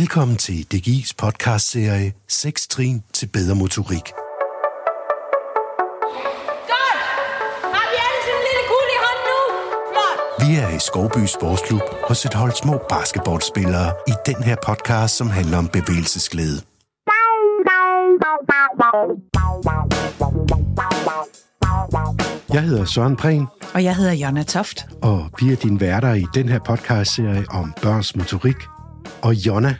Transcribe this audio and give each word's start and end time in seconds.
Velkommen 0.00 0.36
til 0.36 0.66
DGI's 0.74 1.12
podcastserie 1.18 2.12
6 2.28 2.68
trin 2.68 3.02
til 3.12 3.26
bedre 3.26 3.54
motorik. 3.54 4.06
Godt! 6.72 7.00
Har 7.74 7.86
vi 7.92 7.96
alle 8.06 8.20
sådan 8.26 8.38
en 8.40 8.44
lille 8.48 8.64
kul 8.70 8.86
i 8.96 8.98
hånden 9.04 9.24
nu? 9.30 9.38
Flot! 9.92 10.18
Vi 10.42 10.56
er 10.56 10.76
i 10.76 10.78
Skovby 10.78 11.26
Sportsklub 11.26 11.80
hos 12.08 12.24
et 12.24 12.34
hold 12.34 12.52
små 12.52 12.80
basketballspillere 12.88 13.92
i 14.08 14.12
den 14.26 14.42
her 14.42 14.56
podcast, 14.66 15.16
som 15.16 15.30
handler 15.30 15.58
om 15.58 15.68
bevægelsesglæde. 15.68 16.60
Jeg 22.52 22.62
hedder 22.62 22.84
Søren 22.84 23.16
Prehn, 23.16 23.46
Og 23.74 23.84
jeg 23.84 23.96
hedder 23.96 24.12
Jonna 24.12 24.42
Toft. 24.42 24.86
og 25.02 25.30
vi 25.40 25.52
er 25.52 25.56
dine 25.56 25.80
værter 25.80 26.14
i 26.14 26.24
den 26.34 26.48
her 26.48 26.58
podcastserie 26.58 27.44
om 27.50 27.74
børns 27.82 28.16
motorik. 28.16 28.56
Og 29.22 29.34
Jonna, 29.34 29.76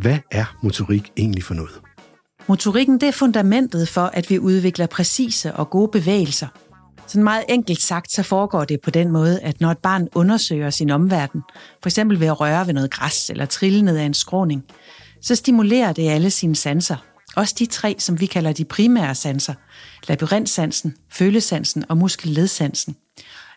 hvad 0.00 0.18
er 0.30 0.56
motorik 0.62 1.12
egentlig 1.16 1.44
for 1.44 1.54
noget? 1.54 1.80
Motorikken 2.46 3.00
det 3.00 3.08
er 3.08 3.12
fundamentet 3.12 3.88
for, 3.88 4.00
at 4.00 4.30
vi 4.30 4.38
udvikler 4.38 4.86
præcise 4.86 5.54
og 5.54 5.70
gode 5.70 5.88
bevægelser. 5.88 6.46
Sådan 7.06 7.24
meget 7.24 7.44
enkelt 7.48 7.82
sagt, 7.82 8.12
så 8.12 8.22
foregår 8.22 8.64
det 8.64 8.80
på 8.80 8.90
den 8.90 9.12
måde, 9.12 9.40
at 9.40 9.60
når 9.60 9.70
et 9.70 9.78
barn 9.78 10.08
undersøger 10.14 10.70
sin 10.70 10.90
omverden, 10.90 11.42
for 11.82 11.88
eksempel 11.88 12.20
ved 12.20 12.26
at 12.26 12.40
røre 12.40 12.66
ved 12.66 12.74
noget 12.74 12.90
græs 12.90 13.30
eller 13.30 13.46
trille 13.46 13.82
ned 13.82 13.98
ad 13.98 14.06
en 14.06 14.14
skråning, 14.14 14.64
så 15.22 15.34
stimulerer 15.34 15.92
det 15.92 16.08
alle 16.08 16.30
sine 16.30 16.56
sanser. 16.56 16.96
Også 17.36 17.54
de 17.58 17.66
tre, 17.66 17.96
som 17.98 18.20
vi 18.20 18.26
kalder 18.26 18.52
de 18.52 18.64
primære 18.64 19.14
sanser. 19.14 19.54
Labyrintsansen, 20.08 20.94
følesansen 21.12 21.84
og 21.88 21.96
muskelledsansen. 21.96 22.96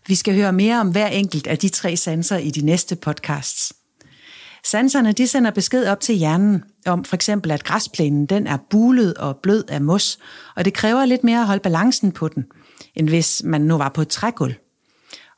Vi 0.07 0.15
skal 0.15 0.35
høre 0.35 0.53
mere 0.53 0.79
om 0.79 0.91
hver 0.91 1.07
enkelt 1.07 1.47
af 1.47 1.57
de 1.57 1.69
tre 1.69 1.97
sanser 1.97 2.37
i 2.37 2.49
de 2.49 2.65
næste 2.65 2.95
podcasts. 2.95 3.73
Sanserne 4.65 5.11
de 5.11 5.27
sender 5.27 5.51
besked 5.51 5.87
op 5.87 5.99
til 5.99 6.15
hjernen 6.15 6.63
om 6.85 7.03
for 7.03 7.15
eksempel, 7.15 7.51
at 7.51 7.63
græsplænen 7.63 8.25
den 8.25 8.47
er 8.47 8.57
bulet 8.69 9.13
og 9.13 9.37
blød 9.43 9.63
af 9.69 9.81
mos, 9.81 10.19
og 10.55 10.65
det 10.65 10.73
kræver 10.73 11.05
lidt 11.05 11.23
mere 11.23 11.39
at 11.39 11.47
holde 11.47 11.61
balancen 11.61 12.11
på 12.11 12.27
den, 12.27 12.45
end 12.95 13.09
hvis 13.09 13.41
man 13.45 13.61
nu 13.61 13.77
var 13.77 13.89
på 13.89 14.01
et 14.01 14.07
trægulv. 14.07 14.53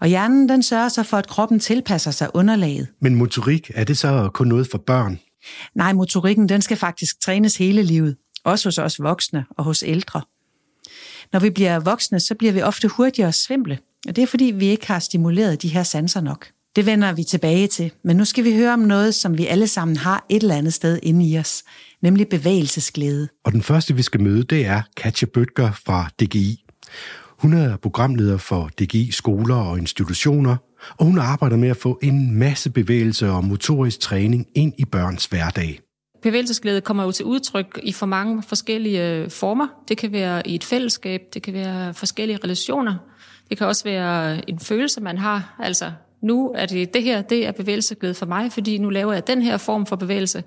Og 0.01 0.07
hjernen 0.07 0.49
den 0.49 0.63
sørger 0.63 0.89
så 0.89 1.03
for, 1.03 1.17
at 1.17 1.27
kroppen 1.27 1.59
tilpasser 1.59 2.11
sig 2.11 2.29
underlaget. 2.33 2.87
Men 3.01 3.15
motorik, 3.15 3.71
er 3.75 3.83
det 3.83 3.97
så 3.97 4.29
kun 4.33 4.47
noget 4.47 4.67
for 4.71 4.77
børn? 4.77 5.19
Nej, 5.75 5.93
motorikken 5.93 6.49
den 6.49 6.61
skal 6.61 6.77
faktisk 6.77 7.21
trænes 7.21 7.57
hele 7.57 7.83
livet, 7.83 8.15
også 8.43 8.67
hos 8.67 8.77
os 8.77 8.99
voksne 8.99 9.45
og 9.57 9.63
hos 9.63 9.83
ældre. 9.87 10.21
Når 11.33 11.39
vi 11.39 11.49
bliver 11.49 11.79
voksne, 11.79 12.19
så 12.19 12.35
bliver 12.35 12.53
vi 12.53 12.61
ofte 12.61 12.87
hurtigere 12.87 13.33
svimle, 13.33 13.79
og 14.07 14.15
det 14.15 14.21
er 14.21 14.27
fordi, 14.27 14.45
vi 14.45 14.65
ikke 14.65 14.87
har 14.87 14.99
stimuleret 14.99 15.61
de 15.61 15.67
her 15.67 15.83
sanser 15.83 16.21
nok. 16.21 16.47
Det 16.75 16.85
vender 16.85 17.13
vi 17.13 17.23
tilbage 17.23 17.67
til, 17.67 17.91
men 18.03 18.17
nu 18.17 18.25
skal 18.25 18.43
vi 18.43 18.55
høre 18.55 18.73
om 18.73 18.79
noget, 18.79 19.15
som 19.15 19.37
vi 19.37 19.45
alle 19.45 19.67
sammen 19.67 19.97
har 19.97 20.25
et 20.29 20.41
eller 20.41 20.55
andet 20.55 20.73
sted 20.73 20.99
inde 21.03 21.25
i 21.25 21.37
os, 21.39 21.63
nemlig 22.01 22.27
bevægelsesglæde. 22.27 23.27
Og 23.43 23.51
den 23.51 23.61
første, 23.61 23.95
vi 23.95 24.01
skal 24.01 24.21
møde, 24.21 24.43
det 24.43 24.65
er 24.65 24.81
Katja 24.97 25.27
Bøtger 25.33 25.71
fra 25.71 26.09
DGI. 26.21 26.65
Hun 27.39 27.53
er 27.53 27.77
programleder 27.77 28.37
for 28.37 28.69
DGI 28.79 29.11
skoler 29.11 29.55
og 29.55 29.77
institutioner, 29.77 30.55
og 30.97 31.05
hun 31.05 31.19
arbejder 31.19 31.57
med 31.57 31.69
at 31.69 31.77
få 31.77 31.99
en 32.03 32.31
masse 32.39 32.69
bevægelse 32.69 33.29
og 33.29 33.43
motorisk 33.43 33.99
træning 33.99 34.47
ind 34.55 34.73
i 34.77 34.85
børns 34.85 35.25
hverdag. 35.25 35.79
Bevægelsesglæde 36.23 36.81
kommer 36.81 37.03
jo 37.03 37.11
til 37.11 37.25
udtryk 37.25 37.79
i 37.83 37.93
for 37.93 38.05
mange 38.05 38.43
forskellige 38.47 39.29
former. 39.29 39.67
Det 39.87 39.97
kan 39.97 40.11
være 40.11 40.47
i 40.47 40.55
et 40.55 40.63
fællesskab, 40.63 41.21
det 41.33 41.41
kan 41.41 41.53
være 41.53 41.93
forskellige 41.93 42.39
relationer. 42.43 42.95
Det 43.49 43.57
kan 43.57 43.67
også 43.67 43.83
være 43.83 44.49
en 44.49 44.59
følelse, 44.59 45.01
man 45.01 45.17
har. 45.17 45.55
Altså, 45.59 45.91
nu 46.25 46.51
er 46.55 46.65
det 46.65 46.93
det 46.93 47.03
her, 47.03 47.21
det 47.21 47.47
er 47.47 47.51
bevægelsesglæde 47.51 48.13
for 48.13 48.25
mig, 48.25 48.51
fordi 48.51 48.77
nu 48.77 48.89
laver 48.89 49.13
jeg 49.13 49.27
den 49.27 49.41
her 49.41 49.57
form 49.57 49.85
for 49.85 49.95
bevægelse. 49.95 50.43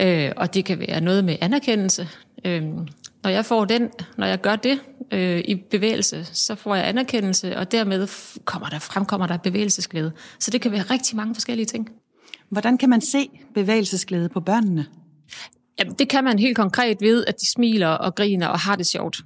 Øh, 0.00 0.32
og 0.36 0.54
det 0.54 0.64
kan 0.64 0.78
være 0.78 1.00
noget 1.00 1.24
med 1.24 1.36
anerkendelse. 1.40 2.08
Øh, 2.44 2.62
når 3.22 3.30
jeg 3.30 3.44
får 3.44 3.64
den, 3.64 3.90
når 4.16 4.26
jeg 4.26 4.40
gør 4.40 4.56
det 4.56 4.78
øh, 5.10 5.38
i 5.38 5.54
bevægelse, 5.54 6.24
så 6.24 6.54
får 6.54 6.74
jeg 6.74 6.88
anerkendelse, 6.88 7.56
og 7.56 7.72
dermed 7.72 8.08
kommer 8.44 8.68
der, 8.68 8.78
fremkommer 8.78 9.26
der 9.26 9.36
bevægelsesglæde. 9.36 10.12
Så 10.38 10.50
det 10.50 10.60
kan 10.60 10.72
være 10.72 10.82
rigtig 10.82 11.16
mange 11.16 11.34
forskellige 11.34 11.66
ting. 11.66 11.88
Hvordan 12.48 12.78
kan 12.78 12.90
man 12.90 13.00
se 13.00 13.28
bevægelsesglæde 13.54 14.28
på 14.28 14.40
børnene? 14.40 14.86
Jamen, 15.78 15.94
det 15.94 16.08
kan 16.08 16.24
man 16.24 16.38
helt 16.38 16.56
konkret 16.56 16.96
ved, 17.00 17.24
at 17.24 17.34
de 17.40 17.50
smiler 17.50 17.88
og 17.88 18.14
griner 18.14 18.46
og 18.46 18.58
har 18.58 18.76
det 18.76 18.86
sjovt. 18.86 19.16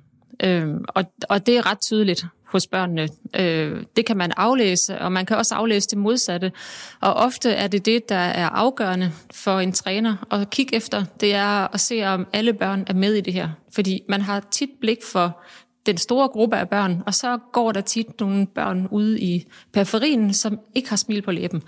Øhm, 0.43 0.85
og, 0.89 1.05
og 1.29 1.47
det 1.47 1.57
er 1.57 1.71
ret 1.71 1.81
tydeligt 1.81 2.27
hos 2.53 2.67
børnene. 2.67 3.09
Øh, 3.37 3.83
det 3.97 4.07
kan 4.07 4.17
man 4.17 4.33
aflæse, 4.37 4.99
og 4.99 5.13
man 5.13 5.27
kan 5.27 5.37
også 5.37 5.55
aflæse 5.55 5.89
det 5.89 5.99
modsatte. 5.99 6.53
Og 7.01 7.15
ofte 7.15 7.51
er 7.51 7.69
det 7.69 7.87
det, 7.87 8.09
der 8.09 8.15
er 8.15 8.49
afgørende 8.49 9.13
for 9.35 9.59
en 9.59 9.73
træner 9.73 10.17
at 10.31 10.51
kigge 10.51 10.77
efter. 10.77 11.05
Det 11.21 11.35
er 11.35 11.75
at 11.75 11.81
se, 11.81 12.05
om 12.05 12.27
alle 12.33 12.53
børn 12.53 12.85
er 12.87 12.95
med 12.95 13.15
i 13.15 13.21
det 13.21 13.33
her. 13.33 13.49
Fordi 13.75 14.03
man 14.09 14.21
har 14.21 14.41
tit 14.51 14.71
blik 14.81 14.99
for 15.13 15.41
den 15.87 15.97
store 15.97 16.29
gruppe 16.29 16.57
af 16.57 16.69
børn, 16.69 17.03
og 17.07 17.15
så 17.15 17.39
går 17.53 17.73
der 17.73 17.81
tit 17.81 18.21
nogle 18.21 18.47
børn 18.47 18.89
ude 18.91 19.21
i 19.21 19.47
periferien, 19.73 20.35
som 20.35 20.59
ikke 20.75 20.89
har 20.89 20.97
smil 20.97 21.23
på 21.23 21.31
læben. 21.31 21.63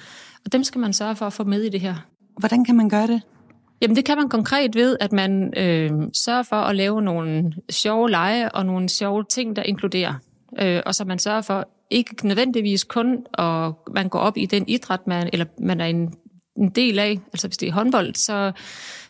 Og 0.44 0.52
dem 0.52 0.64
skal 0.64 0.80
man 0.80 0.92
sørge 0.92 1.16
for 1.16 1.26
at 1.26 1.32
få 1.32 1.44
med 1.44 1.62
i 1.62 1.68
det 1.68 1.80
her. 1.80 1.94
Hvordan 2.38 2.64
kan 2.64 2.76
man 2.76 2.88
gøre 2.88 3.06
det? 3.06 3.22
Jamen 3.82 3.96
det 3.96 4.04
kan 4.04 4.16
man 4.16 4.28
konkret 4.28 4.74
ved, 4.74 4.96
at 5.00 5.12
man 5.12 5.52
øh, 5.56 5.90
sørger 6.14 6.42
for 6.42 6.56
at 6.56 6.76
lave 6.76 7.02
nogle 7.02 7.52
sjove 7.70 8.10
lege 8.10 8.54
og 8.54 8.66
nogle 8.66 8.88
sjove 8.88 9.24
ting, 9.24 9.56
der 9.56 9.62
inkluderer. 9.62 10.14
Øh, 10.60 10.82
og 10.86 10.94
så 10.94 11.04
man 11.04 11.18
sørger 11.18 11.40
for 11.40 11.68
ikke 11.90 12.26
nødvendigvis 12.26 12.84
kun, 12.84 13.26
at 13.38 13.72
man 13.94 14.08
går 14.08 14.18
op 14.18 14.36
i 14.36 14.46
den 14.46 14.64
idræt, 14.68 15.06
man, 15.06 15.30
eller 15.32 15.46
man 15.58 15.80
er 15.80 15.86
en, 15.86 16.14
en 16.56 16.70
del 16.70 16.98
af. 16.98 17.20
Altså 17.32 17.48
hvis 17.48 17.56
det 17.56 17.68
er 17.68 17.72
håndbold, 17.72 18.14
så 18.14 18.52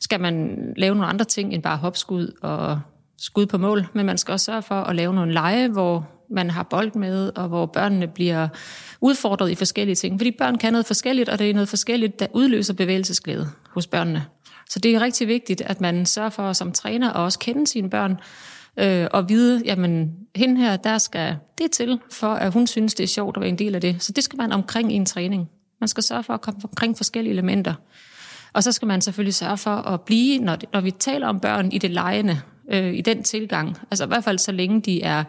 skal 0.01 0.21
man 0.21 0.59
lave 0.77 0.95
nogle 0.95 1.09
andre 1.09 1.25
ting 1.25 1.55
end 1.55 1.63
bare 1.63 1.77
hopskud 1.77 2.33
og 2.43 2.81
skud 3.19 3.47
på 3.47 3.59
mål. 3.59 3.87
Men 3.93 4.07
man 4.07 4.19
skal 4.19 4.33
også 4.33 4.45
sørge 4.45 4.63
for 4.63 4.75
at 4.75 4.97
lave 4.97 5.15
nogle 5.15 5.33
lege, 5.33 5.69
hvor 5.69 6.09
man 6.31 6.51
har 6.51 6.63
bold 6.63 6.95
med, 6.95 7.33
og 7.37 7.49
hvor 7.49 7.67
børnene 7.67 8.09
bliver 8.09 8.49
udfordret 9.01 9.51
i 9.51 9.55
forskellige 9.55 9.97
ting. 9.97 10.21
Fordi 10.21 10.31
børn 10.31 10.59
kan 10.59 10.73
noget 10.73 10.87
forskelligt, 10.87 11.29
og 11.29 11.39
det 11.39 11.51
er 11.51 11.55
noget 11.55 11.69
forskelligt, 11.69 12.21
der 12.21 12.27
udløser 12.33 12.75
bevægelsesglæde 12.75 13.49
hos 13.71 13.87
børnene. 13.87 14.25
Så 14.71 14.79
det 14.79 14.95
er 14.95 15.01
rigtig 15.01 15.29
vigtigt, 15.29 15.61
at 15.61 15.81
man 15.81 16.07
sørger 16.07 16.31
for 16.31 16.53
som 16.53 16.73
træner 16.73 17.11
at 17.11 17.17
også 17.17 17.39
kende 17.39 17.67
sine 17.67 17.91
børn, 17.91 18.21
øh, 18.77 19.07
og 19.13 19.29
vide, 19.29 19.63
jamen 19.65 20.17
hende 20.37 20.61
her, 20.61 20.77
der 20.77 20.99
skal 20.99 21.37
det 21.59 21.71
til, 21.71 22.01
for 22.11 22.35
at 22.35 22.53
hun 22.53 22.67
synes, 22.67 22.95
det 22.95 23.05
er 23.05 23.09
sjovt 23.09 23.37
at 23.37 23.41
være 23.41 23.49
en 23.49 23.59
del 23.59 23.75
af 23.75 23.81
det. 23.81 24.03
Så 24.03 24.13
det 24.13 24.25
skal 24.25 24.37
man 24.37 24.53
omkring 24.53 24.93
i 24.93 24.95
en 24.95 25.07
træning. 25.07 25.51
Man 25.81 25.89
skal 25.89 26.03
sørge 26.03 26.23
for 26.23 26.35
at 26.35 26.41
komme 26.41 26.61
omkring 26.65 26.97
forskellige 26.97 27.33
elementer. 27.33 27.75
Og 28.53 28.63
så 28.63 28.73
skal 28.73 28.89
man 28.89 29.01
selvfølgelig 29.01 29.35
sørge 29.35 29.57
for 29.59 29.71
at 29.71 30.01
blive, 30.01 30.39
når, 30.39 30.57
det, 30.57 30.69
når 30.73 30.81
vi 30.81 30.91
taler 30.91 31.29
om 31.29 31.41
børn 31.41 31.73
i 31.73 31.79
det 31.79 31.91
lejende, 31.91 32.41
øh, 32.73 32.95
i 32.95 33.01
den 33.01 33.23
tilgang, 33.23 33.79
altså 33.91 34.05
i 34.05 34.09
hvert 34.09 34.25
fald 34.25 34.39
så 34.39 34.53
længe 34.53 34.81
de 34.81 35.03
er 35.03 35.25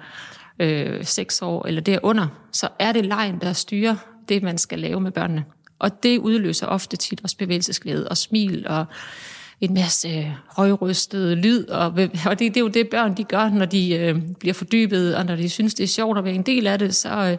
øh, 0.59 1.05
6 1.05 1.41
år 1.41 1.65
eller 1.65 1.81
derunder, 1.81 2.27
så 2.51 2.69
er 2.79 2.91
det 2.91 3.05
lejen, 3.05 3.39
der 3.41 3.53
styrer 3.53 3.95
det, 4.29 4.43
man 4.43 4.57
skal 4.57 4.79
lave 4.79 5.01
med 5.01 5.11
børnene. 5.11 5.45
Og 5.79 6.03
det 6.03 6.17
udløser 6.17 6.67
ofte 6.67 6.97
tit 6.97 7.21
også 7.23 7.37
bevægelsesglæde 7.37 8.09
og 8.09 8.17
smil 8.17 8.67
og 8.67 8.85
en 9.63 9.73
masse 9.73 10.07
øh, 10.07 10.25
højrystet 10.47 11.37
lyd. 11.37 11.65
Og, 11.65 11.85
og 12.29 12.39
det, 12.39 12.39
det 12.39 12.57
er 12.57 12.61
jo 12.61 12.67
det, 12.67 12.89
børn 12.89 13.17
de 13.17 13.23
gør, 13.23 13.49
når 13.49 13.65
de 13.65 13.95
øh, 13.95 14.21
bliver 14.39 14.53
fordybet, 14.53 15.15
og 15.15 15.25
når 15.25 15.35
de 15.35 15.49
synes, 15.49 15.73
det 15.73 15.83
er 15.83 15.87
sjovt 15.87 16.17
at 16.17 16.23
være 16.23 16.33
en 16.33 16.41
del 16.41 16.67
af 16.67 16.79
det, 16.79 16.95
så 16.95 17.37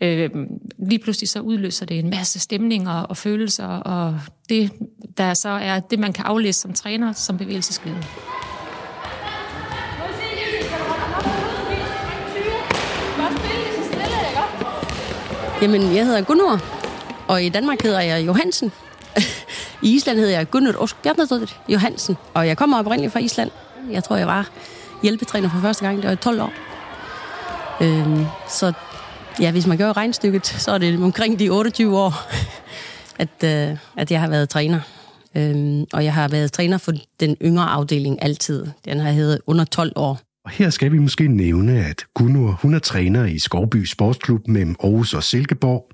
øh, 0.00 0.22
øh 0.22 0.30
lige 0.78 0.98
pludselig 0.98 1.28
så 1.28 1.40
udløser 1.40 1.86
det 1.86 1.98
en 1.98 2.10
masse 2.10 2.40
stemninger 2.40 2.92
og 2.92 3.16
følelser, 3.16 3.66
og 3.66 4.20
det, 4.48 4.70
der 5.18 5.34
så 5.34 5.48
er 5.48 5.80
det, 5.80 5.98
man 5.98 6.12
kan 6.12 6.24
aflæse 6.24 6.60
som 6.60 6.72
træner, 6.72 7.12
som 7.12 7.38
bevægelsesglæde. 7.38 8.02
Jamen, 15.62 15.96
jeg 15.96 16.06
hedder 16.06 16.22
Gunnar, 16.22 16.64
og 17.28 17.42
i 17.42 17.48
Danmark 17.48 17.82
hedder 17.82 18.00
jeg 18.00 18.26
Johansen. 18.26 18.72
I 19.82 19.94
Island 19.94 20.18
hedder 20.18 20.32
jeg 20.32 20.50
Gunnar 20.50 20.74
Oskbjarnadottir 20.78 21.56
Johansen, 21.68 22.16
og 22.34 22.46
jeg 22.46 22.56
kommer 22.56 22.78
oprindeligt 22.78 23.12
fra 23.12 23.20
Island. 23.20 23.50
Jeg 23.90 24.04
tror, 24.04 24.16
jeg 24.16 24.26
var 24.26 24.50
hjælpetræner 25.02 25.50
for 25.50 25.60
første 25.60 25.84
gang, 25.84 26.02
det 26.02 26.10
var 26.10 26.14
12 26.14 26.40
år. 26.40 26.52
Øhm, 27.82 28.24
så 28.48 28.72
ja, 29.40 29.50
hvis 29.50 29.66
man 29.66 29.78
gør 29.78 29.96
regnstykket, 29.96 30.46
så 30.46 30.70
er 30.70 30.78
det 30.78 31.02
omkring 31.02 31.38
de 31.38 31.50
28 31.50 31.98
år, 31.98 32.12
at, 33.24 33.44
øh, 33.44 33.76
at 33.96 34.10
jeg 34.10 34.20
har 34.20 34.28
været 34.28 34.48
træner. 34.48 34.80
Øhm, 35.36 35.86
og 35.92 36.04
jeg 36.04 36.14
har 36.14 36.28
været 36.28 36.52
træner 36.52 36.78
for 36.78 36.92
den 37.20 37.36
yngre 37.42 37.64
afdeling 37.64 38.22
altid. 38.22 38.66
Den 38.84 38.98
har 38.98 39.10
heddet 39.10 39.38
under 39.46 39.64
12 39.64 39.92
år. 39.96 40.20
Og 40.44 40.50
her 40.50 40.70
skal 40.70 40.92
vi 40.92 40.98
måske 40.98 41.28
nævne, 41.28 41.84
at 41.84 42.04
Gunnar 42.14 42.58
hun 42.62 42.74
er 42.74 42.78
træner 42.78 43.24
i 43.24 43.38
Skovby 43.38 43.84
Sportsklub 43.84 44.48
mellem 44.48 44.76
Aarhus 44.82 45.14
og 45.14 45.22
Silkeborg, 45.22 45.88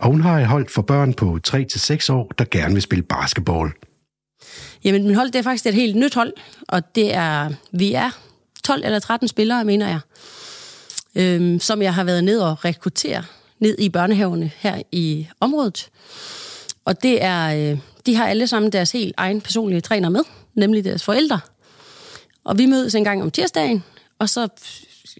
og 0.00 0.10
hun 0.10 0.20
har 0.20 0.40
et 0.40 0.46
hold 0.46 0.68
for 0.68 0.82
børn 0.82 1.14
på 1.14 1.38
3-6 1.48 2.12
år, 2.12 2.32
der 2.38 2.44
gerne 2.50 2.74
vil 2.74 2.82
spille 2.82 3.02
basketball. 3.02 3.70
Jamen, 4.84 5.06
min 5.06 5.14
hold 5.14 5.30
det 5.30 5.38
er 5.38 5.42
faktisk 5.42 5.66
et 5.66 5.74
helt 5.74 5.96
nyt 5.96 6.14
hold, 6.14 6.32
og 6.68 6.94
det 6.94 7.14
er, 7.14 7.50
vi 7.72 7.92
er 7.92 8.10
12 8.64 8.84
eller 8.84 8.98
13 8.98 9.28
spillere, 9.28 9.64
mener 9.64 9.88
jeg, 9.88 10.00
øhm, 11.14 11.60
som 11.60 11.82
jeg 11.82 11.94
har 11.94 12.04
været 12.04 12.24
ned 12.24 12.40
og 12.40 12.64
rekruttere 12.64 13.24
ned 13.58 13.78
i 13.78 13.88
børnehaverne 13.88 14.50
her 14.56 14.82
i 14.92 15.28
området. 15.40 15.90
Og 16.84 17.02
det 17.02 17.22
er, 17.22 17.72
øh, 17.72 17.78
de 18.06 18.16
har 18.16 18.26
alle 18.26 18.46
sammen 18.46 18.72
deres 18.72 18.92
helt 18.92 19.14
egen 19.16 19.40
personlige 19.40 19.80
træner 19.80 20.08
med, 20.08 20.20
nemlig 20.54 20.84
deres 20.84 21.04
forældre. 21.04 21.40
Og 22.44 22.58
vi 22.58 22.66
mødes 22.66 22.94
en 22.94 23.04
gang 23.04 23.22
om 23.22 23.30
tirsdagen, 23.30 23.84
og 24.18 24.28
så 24.28 24.48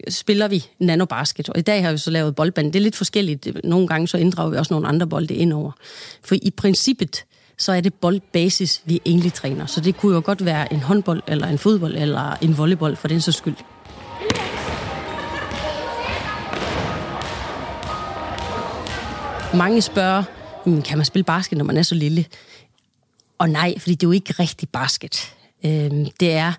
spiller 0.09 0.49
vi 0.49 0.65
nanobasket. 0.79 1.49
Og 1.49 1.59
i 1.59 1.63
dag 1.63 1.85
har 1.85 1.93
vi 1.93 1.99
så 1.99 2.11
lavet 2.11 2.37
boldband. 2.37 2.73
Det 2.73 2.79
er 2.79 2.83
lidt 2.83 2.97
forskelligt. 2.97 3.49
Nogle 3.65 3.89
gange 3.89 4.09
så 4.09 4.17
inddrager 4.17 4.51
vi 4.51 4.57
også 4.57 4.75
nogle 4.75 4.89
andre 4.89 5.07
bolde 5.07 5.35
indover. 5.35 5.73
For 6.23 6.35
i 6.43 6.51
princippet, 6.57 7.25
så 7.59 7.73
er 7.73 7.81
det 7.81 7.95
boldbasis, 7.95 8.83
vi 8.85 9.01
egentlig 9.07 9.33
træner. 9.33 9.67
Så 9.67 9.81
det 9.81 9.97
kunne 9.97 10.15
jo 10.15 10.23
godt 10.25 10.45
være 10.45 10.73
en 10.73 10.81
håndbold, 10.81 11.23
eller 11.27 11.47
en 11.47 11.59
fodbold, 11.59 11.97
eller 11.97 12.37
en 12.43 12.59
volleyball, 12.59 12.97
for 12.97 13.09
den 13.09 13.21
så 13.21 13.33
skyld. 13.33 13.57
Mange 19.55 19.83
spørger, 19.83 20.23
kan 20.65 20.99
man 20.99 21.05
spille 21.05 21.25
basket, 21.25 21.59
når 21.59 21.65
man 21.65 21.77
er 21.77 21.83
så 21.83 21.95
lille? 21.95 22.25
Og 23.39 23.51
nej, 23.51 23.75
fordi 23.79 23.95
det 23.95 24.03
er 24.03 24.09
jo 24.09 24.13
ikke 24.13 24.33
rigtig 24.33 24.69
basket. 24.69 25.35
Øhm, 25.65 26.07
det 26.21 26.33
er, 26.33 26.53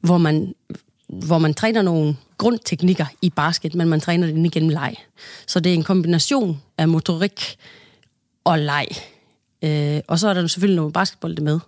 hvor 0.00 0.18
man, 0.18 0.54
hvor 1.08 1.38
man 1.38 1.54
træner 1.54 1.82
nogle 1.82 2.16
grundteknikker 2.38 3.06
i 3.22 3.30
basket, 3.30 3.74
men 3.74 3.88
man 3.88 4.00
træner 4.00 4.26
det 4.26 4.34
ind 4.34 4.46
igennem 4.46 4.68
leg. 4.68 4.94
Så 5.46 5.60
det 5.60 5.70
er 5.70 5.74
en 5.74 5.84
kombination 5.84 6.62
af 6.78 6.88
motorik 6.88 7.56
og 8.44 8.58
leg. 8.58 8.86
Øh, 9.62 10.00
og 10.08 10.18
så 10.18 10.28
er 10.28 10.34
der 10.34 10.46
selvfølgelig 10.46 10.76
nogle 10.76 10.92
basketbolde 10.92 11.42
med, 11.42 11.60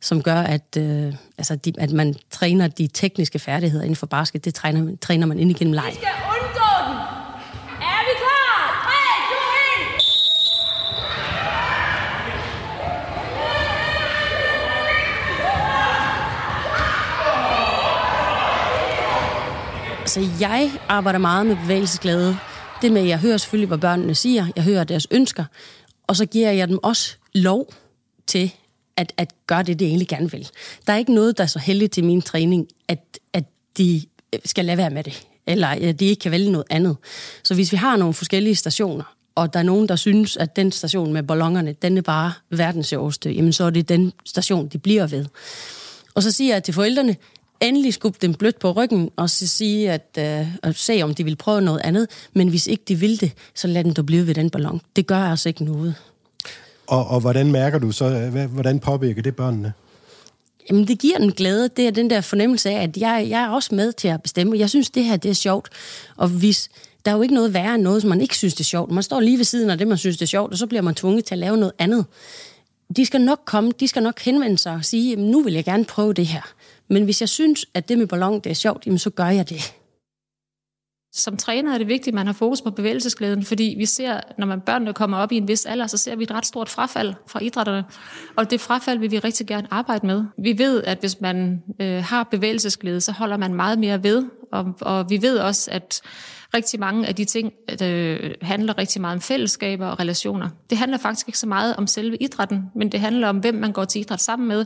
som 0.00 0.22
gør, 0.22 0.40
at, 0.40 0.76
øh, 0.78 1.14
altså 1.38 1.56
de, 1.56 1.72
at 1.78 1.92
man 1.92 2.14
træner 2.30 2.68
de 2.68 2.86
tekniske 2.86 3.38
færdigheder 3.38 3.84
inden 3.84 3.96
for 3.96 4.06
basket. 4.06 4.44
Det 4.44 4.54
træner, 4.54 4.96
træner 5.02 5.26
man 5.26 5.38
ind 5.38 5.50
igennem 5.50 5.72
leg. 5.72 5.86
Vi 5.90 5.94
skal 5.94 6.08
undgå 6.28 6.70
den. 6.88 6.96
Er 7.80 8.02
vi 8.08 8.12
klar? 8.18 8.46
3, 8.86 8.92
2, 20.02 20.04
1 20.04 20.05
altså, 20.16 20.32
jeg 20.40 20.70
arbejder 20.88 21.18
meget 21.18 21.46
med 21.46 21.56
bevægelsesglæde. 21.56 22.36
Det 22.82 22.92
med, 22.92 23.02
at 23.02 23.08
jeg 23.08 23.18
hører 23.18 23.36
selvfølgelig, 23.36 23.68
hvad 23.68 23.78
børnene 23.78 24.14
siger. 24.14 24.46
Jeg 24.56 24.64
hører 24.64 24.84
deres 24.84 25.06
ønsker. 25.10 25.44
Og 26.06 26.16
så 26.16 26.26
giver 26.26 26.50
jeg 26.50 26.68
dem 26.68 26.78
også 26.82 27.16
lov 27.34 27.72
til 28.26 28.52
at, 28.96 29.12
at 29.16 29.32
gøre 29.46 29.62
det, 29.62 29.78
de 29.78 29.86
egentlig 29.86 30.08
gerne 30.08 30.30
vil. 30.30 30.48
Der 30.86 30.92
er 30.92 30.96
ikke 30.96 31.14
noget, 31.14 31.38
der 31.38 31.44
er 31.44 31.48
så 31.48 31.58
heldigt 31.58 31.92
til 31.92 32.04
min 32.04 32.22
træning, 32.22 32.68
at, 32.88 33.18
at 33.32 33.44
de 33.78 34.02
skal 34.44 34.64
lade 34.64 34.76
være 34.76 34.90
med 34.90 35.04
det. 35.04 35.26
Eller 35.46 35.68
at 35.68 36.00
de 36.00 36.04
ikke 36.04 36.20
kan 36.20 36.32
vælge 36.32 36.50
noget 36.50 36.66
andet. 36.70 36.96
Så 37.42 37.54
hvis 37.54 37.72
vi 37.72 37.76
har 37.76 37.96
nogle 37.96 38.14
forskellige 38.14 38.54
stationer, 38.54 39.04
og 39.34 39.52
der 39.52 39.58
er 39.58 39.64
nogen, 39.64 39.88
der 39.88 39.96
synes, 39.96 40.36
at 40.36 40.56
den 40.56 40.72
station 40.72 41.12
med 41.12 41.22
ballongerne, 41.22 41.72
den 41.82 41.98
er 41.98 42.02
bare 42.02 42.32
verdens 42.50 42.86
sjoveste, 42.86 43.30
jamen 43.30 43.52
så 43.52 43.64
er 43.64 43.70
det 43.70 43.88
den 43.88 44.12
station, 44.24 44.68
de 44.68 44.78
bliver 44.78 45.06
ved. 45.06 45.26
Og 46.14 46.22
så 46.22 46.32
siger 46.32 46.54
jeg 46.54 46.64
til 46.64 46.74
forældrene, 46.74 47.16
endelig 47.60 47.94
skub 47.94 48.22
dem 48.22 48.34
blødt 48.34 48.58
på 48.58 48.72
ryggen, 48.72 49.10
og 49.16 49.30
så 49.30 49.46
sige, 49.46 49.92
at, 49.92 50.18
øh, 50.18 50.46
at 50.62 50.76
se, 50.76 51.02
om 51.02 51.14
de 51.14 51.24
vil 51.24 51.36
prøve 51.36 51.60
noget 51.60 51.80
andet. 51.84 52.08
Men 52.34 52.48
hvis 52.48 52.66
ikke 52.66 52.84
de 52.88 52.94
vil 52.94 53.20
det, 53.20 53.32
så 53.54 53.68
lad 53.68 53.84
dem 53.84 53.94
da 53.94 54.02
blive 54.02 54.26
ved 54.26 54.34
den 54.34 54.50
ballon. 54.50 54.80
Det 54.96 55.06
gør 55.06 55.18
altså 55.18 55.48
ikke 55.48 55.64
noget. 55.64 55.94
Og, 56.86 57.06
og 57.06 57.20
hvordan 57.20 57.52
mærker 57.52 57.78
du 57.78 57.92
så, 57.92 58.08
hvad, 58.08 58.46
hvordan 58.46 58.80
påvirker 58.80 59.22
det 59.22 59.36
børnene? 59.36 59.72
Jamen, 60.70 60.88
det 60.88 60.98
giver 60.98 61.18
den 61.18 61.32
glæde. 61.32 61.68
Det 61.68 61.86
er 61.86 61.90
den 61.90 62.10
der 62.10 62.20
fornemmelse 62.20 62.70
af, 62.70 62.82
at 62.82 62.96
jeg, 62.96 63.26
jeg 63.28 63.42
er 63.42 63.48
også 63.48 63.74
med 63.74 63.92
til 63.92 64.08
at 64.08 64.22
bestemme. 64.22 64.58
Jeg 64.58 64.70
synes, 64.70 64.90
det 64.90 65.04
her 65.04 65.16
det 65.16 65.28
er 65.28 65.34
sjovt. 65.34 65.68
Og 66.16 66.28
hvis 66.28 66.68
der 67.04 67.10
er 67.10 67.16
jo 67.16 67.22
ikke 67.22 67.34
noget 67.34 67.54
værre 67.54 67.74
end 67.74 67.82
noget, 67.82 68.02
som 68.02 68.08
man 68.08 68.20
ikke 68.20 68.36
synes, 68.36 68.54
det 68.54 68.60
er 68.60 68.64
sjovt. 68.64 68.90
Man 68.90 69.02
står 69.02 69.20
lige 69.20 69.38
ved 69.38 69.44
siden 69.44 69.70
af 69.70 69.78
det, 69.78 69.88
man 69.88 69.98
synes, 69.98 70.16
det 70.16 70.22
er 70.22 70.26
sjovt, 70.26 70.52
og 70.52 70.58
så 70.58 70.66
bliver 70.66 70.82
man 70.82 70.94
tvunget 70.94 71.24
til 71.24 71.34
at 71.34 71.38
lave 71.38 71.56
noget 71.56 71.72
andet. 71.78 72.04
De 72.96 73.06
skal 73.06 73.20
nok 73.20 73.40
komme, 73.44 73.72
de 73.80 73.88
skal 73.88 74.02
nok 74.02 74.20
henvende 74.20 74.58
sig 74.58 74.74
og 74.74 74.84
sige, 74.84 75.10
jamen, 75.10 75.30
nu 75.30 75.42
vil 75.42 75.54
jeg 75.54 75.64
gerne 75.64 75.84
prøve 75.84 76.12
det 76.12 76.26
her. 76.26 76.42
Men 76.88 77.04
hvis 77.04 77.20
jeg 77.20 77.28
synes, 77.28 77.66
at 77.74 77.88
det 77.88 77.98
med 77.98 78.06
ballon, 78.06 78.40
det 78.40 78.50
er 78.50 78.54
sjovt, 78.54 78.86
jamen, 78.86 78.98
så 78.98 79.10
gør 79.10 79.26
jeg 79.26 79.48
det. 79.48 79.74
Som 81.12 81.36
træner 81.36 81.74
er 81.74 81.78
det 81.78 81.88
vigtigt, 81.88 82.08
at 82.08 82.14
man 82.14 82.26
har 82.26 82.34
fokus 82.34 82.62
på 82.62 82.70
bevægelsesglæden, 82.70 83.44
fordi 83.44 83.74
vi 83.78 83.86
ser, 83.86 84.20
når 84.38 84.46
man 84.46 84.60
børnene 84.60 84.92
kommer 84.92 85.16
op 85.16 85.32
i 85.32 85.36
en 85.36 85.48
vis 85.48 85.66
alder, 85.66 85.86
så 85.86 85.96
ser 85.96 86.16
vi 86.16 86.22
et 86.22 86.30
ret 86.30 86.46
stort 86.46 86.68
frafald 86.68 87.14
fra 87.26 87.40
idrætterne. 87.42 87.84
Og 88.36 88.50
det 88.50 88.60
frafald 88.60 88.98
vil 88.98 89.10
vi 89.10 89.18
rigtig 89.18 89.46
gerne 89.46 89.68
arbejde 89.70 90.06
med. 90.06 90.24
Vi 90.38 90.58
ved, 90.58 90.82
at 90.82 90.98
hvis 91.00 91.20
man 91.20 91.62
øh, 91.80 92.04
har 92.04 92.24
bevægelsesglæde, 92.24 93.00
så 93.00 93.12
holder 93.12 93.36
man 93.36 93.54
meget 93.54 93.78
mere 93.78 94.02
ved. 94.02 94.24
Og, 94.52 94.74
og 94.80 95.10
vi 95.10 95.22
ved 95.22 95.38
også, 95.38 95.70
at 95.70 96.02
rigtig 96.54 96.80
mange 96.80 97.06
af 97.06 97.14
de 97.14 97.24
ting 97.24 97.52
øh, 97.82 98.34
handler 98.42 98.78
rigtig 98.78 99.00
meget 99.00 99.14
om 99.14 99.20
fællesskaber 99.20 99.86
og 99.86 100.00
relationer. 100.00 100.48
Det 100.70 100.78
handler 100.78 100.98
faktisk 100.98 101.28
ikke 101.28 101.38
så 101.38 101.46
meget 101.46 101.76
om 101.76 101.86
selve 101.86 102.16
idrætten, 102.16 102.62
men 102.74 102.92
det 102.92 103.00
handler 103.00 103.28
om, 103.28 103.38
hvem 103.38 103.54
man 103.54 103.72
går 103.72 103.84
til 103.84 104.00
idræt 104.00 104.20
sammen 104.20 104.48
med, 104.48 104.64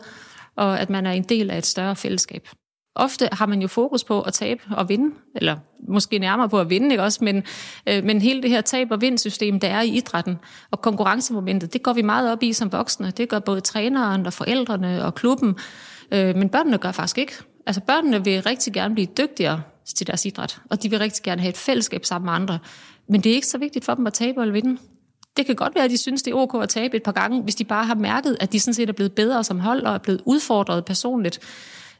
og 0.57 0.81
at 0.81 0.91
man 0.91 1.07
er 1.07 1.13
en 1.13 1.23
del 1.23 1.51
af 1.51 1.59
et 1.59 1.67
større 1.67 1.97
fællesskab. 1.97 2.49
Ofte 2.95 3.29
har 3.33 3.47
man 3.47 3.63
jo 3.63 3.69
fokus 3.69 4.05
på 4.05 4.21
at 4.21 4.33
tabe 4.33 4.63
og 4.71 4.89
vinde, 4.89 5.15
eller 5.37 5.57
måske 5.89 6.19
nærmere 6.19 6.49
på 6.49 6.61
at 6.61 6.71
vinde, 6.71 6.91
ikke 6.91 7.03
også? 7.03 7.25
Men, 7.25 7.43
øh, 7.87 8.05
men 8.05 8.21
hele 8.21 8.43
det 8.43 8.51
her 8.51 8.61
tab- 8.61 8.91
og 8.91 9.01
vindsystem, 9.01 9.61
der 9.61 9.69
er 9.69 9.81
i 9.81 9.89
idrætten, 9.89 10.39
og 10.71 10.81
konkurrencemomentet, 10.81 11.73
det 11.73 11.83
går 11.83 11.93
vi 11.93 12.03
meget 12.03 12.33
op 12.33 12.43
i 12.43 12.53
som 12.53 12.73
voksne. 12.73 13.11
Det 13.11 13.29
gør 13.29 13.39
både 13.39 13.61
træneren 13.61 14.27
og 14.27 14.33
forældrene 14.33 15.05
og 15.05 15.15
klubben, 15.15 15.57
øh, 16.13 16.37
men 16.37 16.49
børnene 16.49 16.79
gør 16.79 16.93
faktisk 16.93 17.19
ikke. 17.19 17.33
Altså 17.67 17.81
børnene 17.81 18.25
vil 18.25 18.43
rigtig 18.43 18.73
gerne 18.73 18.95
blive 18.95 19.09
dygtigere 19.19 19.63
til 19.97 20.07
deres 20.07 20.27
idræt, 20.27 20.61
og 20.71 20.83
de 20.83 20.91
vil 20.91 20.99
rigtig 20.99 21.23
gerne 21.23 21.41
have 21.41 21.51
et 21.51 21.57
fællesskab 21.57 22.05
sammen 22.05 22.27
med 22.27 22.33
andre. 22.33 22.59
Men 23.09 23.21
det 23.21 23.31
er 23.31 23.35
ikke 23.35 23.47
så 23.47 23.59
vigtigt 23.59 23.85
for 23.85 23.95
dem 23.95 24.07
at 24.07 24.13
tabe 24.13 24.41
eller 24.41 24.53
vinde. 24.53 24.79
Det 25.41 25.47
kan 25.47 25.57
godt 25.57 25.75
være, 25.75 25.85
at 25.85 25.91
de 25.91 25.97
synes, 25.97 26.23
det 26.23 26.31
er 26.31 26.37
ok 26.37 26.63
at 26.63 26.69
tabe 26.69 26.97
et 26.97 27.03
par 27.03 27.13
gange, 27.13 27.43
hvis 27.43 27.55
de 27.55 27.65
bare 27.65 27.85
har 27.85 27.95
mærket, 27.95 28.37
at 28.41 28.53
de 28.53 28.61
sådan 28.61 28.75
set 28.75 28.89
er 28.89 28.93
blevet 28.93 29.13
bedre 29.13 29.45
som 29.45 29.61
hold 29.61 29.83
og 29.83 29.95
er 29.95 29.99
blevet 29.99 30.23
udfordret 30.25 30.85
personligt. 30.85 31.41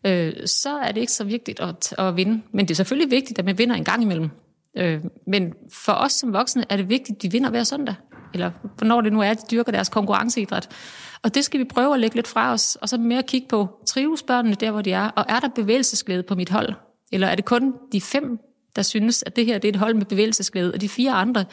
Øh, 0.07 0.33
så 0.47 0.79
er 0.79 0.93
det 0.93 1.01
ikke 1.01 1.13
så 1.13 1.25
vigtigt 1.25 1.61
at, 1.61 1.95
at 1.99 2.17
vinde. 2.17 2.43
Men 2.53 2.65
det 2.65 2.71
er 2.71 2.75
selvfølgelig 2.75 3.11
vigtigt, 3.11 3.39
at 3.39 3.45
man 3.45 3.59
vinder 3.59 3.77
en 3.77 3.85
gang 3.85 4.03
imellem. 4.03 4.31
Øh, 4.79 5.01
men 5.27 5.53
for 5.73 5.93
os 5.93 6.13
som 6.13 6.33
voksne 6.33 6.65
er 6.69 6.77
det 6.77 6.89
vigtigt, 6.89 7.17
at 7.17 7.23
de 7.23 7.31
vinder 7.31 7.51
hver 7.51 7.65
søndag. 7.65 7.95
Eller 8.35 8.51
hvornår 8.77 9.01
det 9.01 9.13
nu 9.13 9.21
er, 9.21 9.31
at 9.31 9.41
de 9.41 9.47
dyrker 9.51 9.73
deres 9.73 9.89
konkurrenceidræt. 9.89 10.69
Og 11.23 11.35
det 11.35 11.45
skal 11.45 11.61
vi 11.61 11.65
prøve 11.65 11.95
at 11.95 12.01
lægge 12.01 12.17
lidt 12.17 12.29
fra 12.29 12.53
os, 12.53 12.77
og 12.77 12.89
så 12.89 12.99
mere 12.99 13.23
kigge 13.23 13.49
på, 13.49 13.69
trives 13.87 14.23
børnene 14.23 14.55
der, 14.55 14.71
hvor 14.71 14.83
de 14.83 14.93
er, 14.93 15.09
og 15.09 15.25
er 15.29 15.41
der 15.41 15.49
bevægelsesglæde 15.49 16.23
på 16.23 16.35
mit 16.35 16.51
hold? 16.51 16.75
Eller 17.13 17.27
er 17.27 17.35
det 17.35 17.45
kun 17.45 17.75
de 17.93 18.01
fem, 18.01 18.39
der 18.77 18.83
synes, 18.83 19.25
at 19.27 19.37
det 19.37 19.47
her 19.47 19.59
det 19.59 19.69
er 19.69 19.73
et 19.73 19.79
hold 19.79 19.95
med 19.95 20.07
bevægelsesglæde, 20.07 20.73
og 20.75 20.81
de 20.81 20.89
fire 20.89 21.13
andre, 21.13 21.45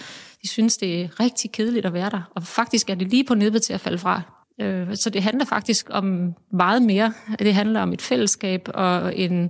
de 0.41 0.47
synes, 0.47 0.77
det 0.77 1.01
er 1.01 1.19
rigtig 1.19 1.51
kedeligt 1.51 1.85
at 1.85 1.93
være 1.93 2.09
der. 2.09 2.31
Og 2.35 2.43
faktisk 2.43 2.89
er 2.89 2.95
det 2.95 3.09
lige 3.09 3.23
på 3.23 3.35
nippet 3.35 3.61
til 3.61 3.73
at 3.73 3.79
falde 3.79 3.97
fra. 3.97 4.21
Øh, 4.61 4.95
Så 4.95 5.09
det 5.09 5.23
handler 5.23 5.45
faktisk 5.45 5.87
om 5.89 6.33
meget 6.51 6.81
mere. 6.81 7.13
Det 7.39 7.53
handler 7.53 7.81
om 7.81 7.93
et 7.93 8.01
fællesskab 8.01 8.69
og 8.73 9.17
en, 9.17 9.49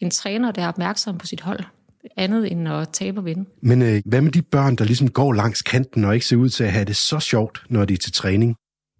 en 0.00 0.10
træner, 0.10 0.50
der 0.50 0.62
er 0.62 0.68
opmærksom 0.68 1.18
på 1.18 1.26
sit 1.26 1.40
hold. 1.40 1.60
Andet 2.16 2.52
end 2.52 2.68
at 2.68 2.88
tabe 2.88 3.20
og 3.20 3.24
vinde. 3.24 3.44
Men 3.62 3.82
øh, 3.82 4.02
hvad 4.04 4.20
med 4.20 4.32
de 4.32 4.42
børn, 4.42 4.76
der 4.76 4.84
ligesom 4.84 5.10
går 5.10 5.32
langs 5.32 5.62
kanten 5.62 6.04
og 6.04 6.14
ikke 6.14 6.26
ser 6.26 6.36
ud 6.36 6.48
til 6.48 6.64
at 6.64 6.72
have 6.72 6.84
det 6.84 6.96
så 6.96 7.20
sjovt, 7.20 7.62
når 7.68 7.84
de 7.84 7.94
er 7.94 7.98
til 7.98 8.12
træning? 8.12 8.56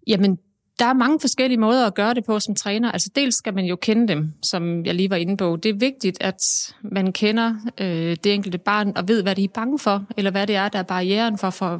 Jamen, 0.07 0.37
der 0.79 0.85
er 0.85 0.93
mange 0.93 1.19
forskellige 1.19 1.59
måder 1.59 1.87
at 1.87 1.95
gøre 1.95 2.13
det 2.13 2.25
på 2.25 2.39
som 2.39 2.55
træner. 2.55 2.91
Altså 2.91 3.09
dels 3.15 3.35
skal 3.35 3.53
man 3.53 3.65
jo 3.65 3.75
kende 3.75 4.07
dem, 4.07 4.33
som 4.43 4.85
jeg 4.85 4.95
lige 4.95 5.09
var 5.09 5.15
inde 5.15 5.37
på. 5.37 5.55
Det 5.55 5.69
er 5.69 5.73
vigtigt, 5.73 6.17
at 6.21 6.39
man 6.81 7.13
kender 7.13 7.55
øh, 7.77 8.15
det 8.23 8.33
enkelte 8.33 8.57
barn 8.57 8.93
og 8.95 9.07
ved, 9.07 9.23
hvad 9.23 9.35
de 9.35 9.43
er 9.43 9.47
bange 9.53 9.79
for, 9.79 10.05
eller 10.17 10.31
hvad 10.31 10.47
det 10.47 10.55
er, 10.55 10.69
der 10.69 10.79
er 10.79 10.83
barrieren 10.83 11.37
for, 11.37 11.49
for 11.49 11.73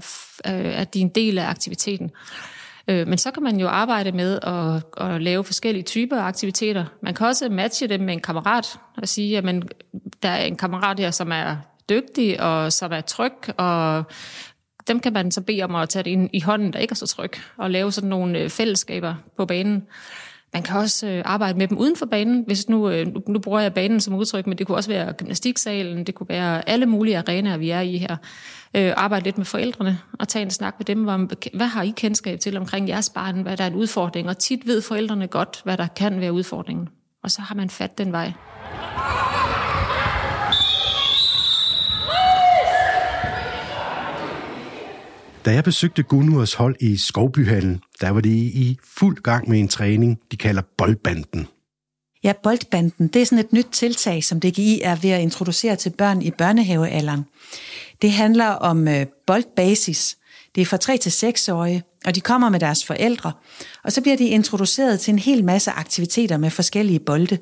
øh, 0.47 0.79
at 0.79 0.93
de 0.93 0.99
er 0.99 1.03
en 1.03 1.09
del 1.09 1.37
af 1.37 1.49
aktiviteten. 1.49 2.11
Øh, 2.87 3.07
men 3.07 3.17
så 3.17 3.31
kan 3.31 3.43
man 3.43 3.59
jo 3.59 3.67
arbejde 3.67 4.11
med 4.11 4.39
at, 4.41 5.05
at 5.07 5.21
lave 5.21 5.43
forskellige 5.43 5.83
typer 5.83 6.17
af 6.17 6.23
aktiviteter. 6.23 6.85
Man 7.01 7.13
kan 7.13 7.27
også 7.27 7.49
matche 7.49 7.87
dem 7.87 8.01
med 8.01 8.13
en 8.13 8.21
kammerat 8.21 8.79
og 8.97 9.07
sige, 9.07 9.37
at 9.37 9.43
man, 9.43 9.63
der 10.23 10.29
er 10.29 10.45
en 10.45 10.57
kammerat 10.57 10.99
her, 10.99 11.11
som 11.11 11.31
er 11.31 11.55
dygtig 11.89 12.41
og 12.41 12.73
som 12.73 12.91
er 12.91 13.01
tryg, 13.01 13.59
og 13.59 14.03
dem 14.87 14.99
kan 14.99 15.13
man 15.13 15.31
så 15.31 15.41
bede 15.41 15.63
om 15.63 15.75
at 15.75 15.89
tage 15.89 16.03
det 16.03 16.09
ind 16.11 16.29
i 16.33 16.39
hånden, 16.39 16.73
der 16.73 16.79
ikke 16.79 16.91
er 16.91 16.95
så 16.95 17.07
tryg, 17.07 17.31
og 17.57 17.71
lave 17.71 17.91
sådan 17.91 18.09
nogle 18.09 18.39
øh, 18.39 18.49
fællesskaber 18.49 19.15
på 19.37 19.45
banen. 19.45 19.83
Man 20.53 20.63
kan 20.63 20.77
også 20.77 21.07
øh, 21.07 21.21
arbejde 21.25 21.57
med 21.57 21.67
dem 21.67 21.77
uden 21.77 21.95
for 21.95 22.05
banen, 22.05 22.43
hvis 22.47 22.69
nu, 22.69 22.89
øh, 22.89 23.07
nu, 23.07 23.21
nu 23.27 23.39
bruger 23.39 23.59
jeg 23.59 23.73
banen 23.73 24.01
som 24.01 24.13
udtryk, 24.13 24.47
men 24.47 24.57
det 24.57 24.67
kunne 24.67 24.77
også 24.77 24.89
være 24.89 25.13
gymnastiksalen, 25.13 26.03
det 26.03 26.15
kunne 26.15 26.29
være 26.29 26.69
alle 26.69 26.85
mulige 26.85 27.17
arenaer, 27.17 27.57
vi 27.57 27.69
er 27.69 27.81
i 27.81 27.97
her. 27.97 28.17
Øh, 28.75 28.93
arbejde 28.97 29.23
lidt 29.23 29.37
med 29.37 29.45
forældrene 29.45 29.99
og 30.19 30.27
tage 30.27 30.43
en 30.43 30.51
snak 30.51 30.75
med 30.79 30.85
dem 30.85 31.07
om, 31.07 31.29
hvad 31.53 31.67
har 31.67 31.83
I 31.83 31.93
kendskab 31.97 32.39
til 32.39 32.57
omkring 32.57 32.89
jeres 32.89 33.09
barn, 33.09 33.41
hvad 33.41 33.57
der 33.57 33.63
er 33.63 33.67
en 33.67 33.75
udfordring, 33.75 34.29
og 34.29 34.37
tit 34.37 34.67
ved 34.67 34.81
forældrene 34.81 35.27
godt, 35.27 35.61
hvad 35.63 35.77
der 35.77 35.87
kan 35.87 36.21
være 36.21 36.33
udfordringen. 36.33 36.89
Og 37.23 37.31
så 37.31 37.41
har 37.41 37.55
man 37.55 37.69
fat 37.69 37.97
den 37.97 38.11
vej. 38.11 38.31
Da 45.45 45.53
jeg 45.53 45.63
besøgte 45.63 46.03
Gunnurs 46.03 46.53
hold 46.53 46.75
i 46.79 46.97
Skovbyhallen, 46.97 47.81
der 48.01 48.09
var 48.09 48.21
de 48.21 48.29
i 48.29 48.77
fuld 48.97 49.17
gang 49.17 49.49
med 49.49 49.59
en 49.59 49.67
træning, 49.67 50.19
de 50.31 50.37
kalder 50.37 50.61
boldbanden. 50.77 51.47
Ja, 52.23 52.33
boldbanden, 52.43 53.07
det 53.07 53.21
er 53.21 53.25
sådan 53.25 53.45
et 53.45 53.53
nyt 53.53 53.67
tiltag, 53.71 54.23
som 54.23 54.39
DGI 54.39 54.81
er 54.83 54.95
ved 54.95 55.09
at 55.09 55.21
introducere 55.21 55.75
til 55.75 55.89
børn 55.89 56.21
i 56.21 56.31
børnehavealderen. 56.31 57.25
Det 58.01 58.11
handler 58.11 58.45
om 58.45 58.87
øh, 58.87 59.05
boldbasis. 59.27 60.17
Det 60.55 60.61
er 60.61 60.65
fra 60.65 60.77
3 60.77 60.97
til 60.97 61.09
6-årige, 61.09 61.83
og 62.05 62.15
de 62.15 62.21
kommer 62.21 62.49
med 62.49 62.59
deres 62.59 62.85
forældre, 62.85 63.31
og 63.83 63.91
så 63.91 64.01
bliver 64.01 64.17
de 64.17 64.27
introduceret 64.27 64.99
til 64.99 65.11
en 65.11 65.19
hel 65.19 65.43
masse 65.43 65.71
aktiviteter 65.71 66.37
med 66.37 66.49
forskellige 66.49 66.99
bolde. 66.99 67.37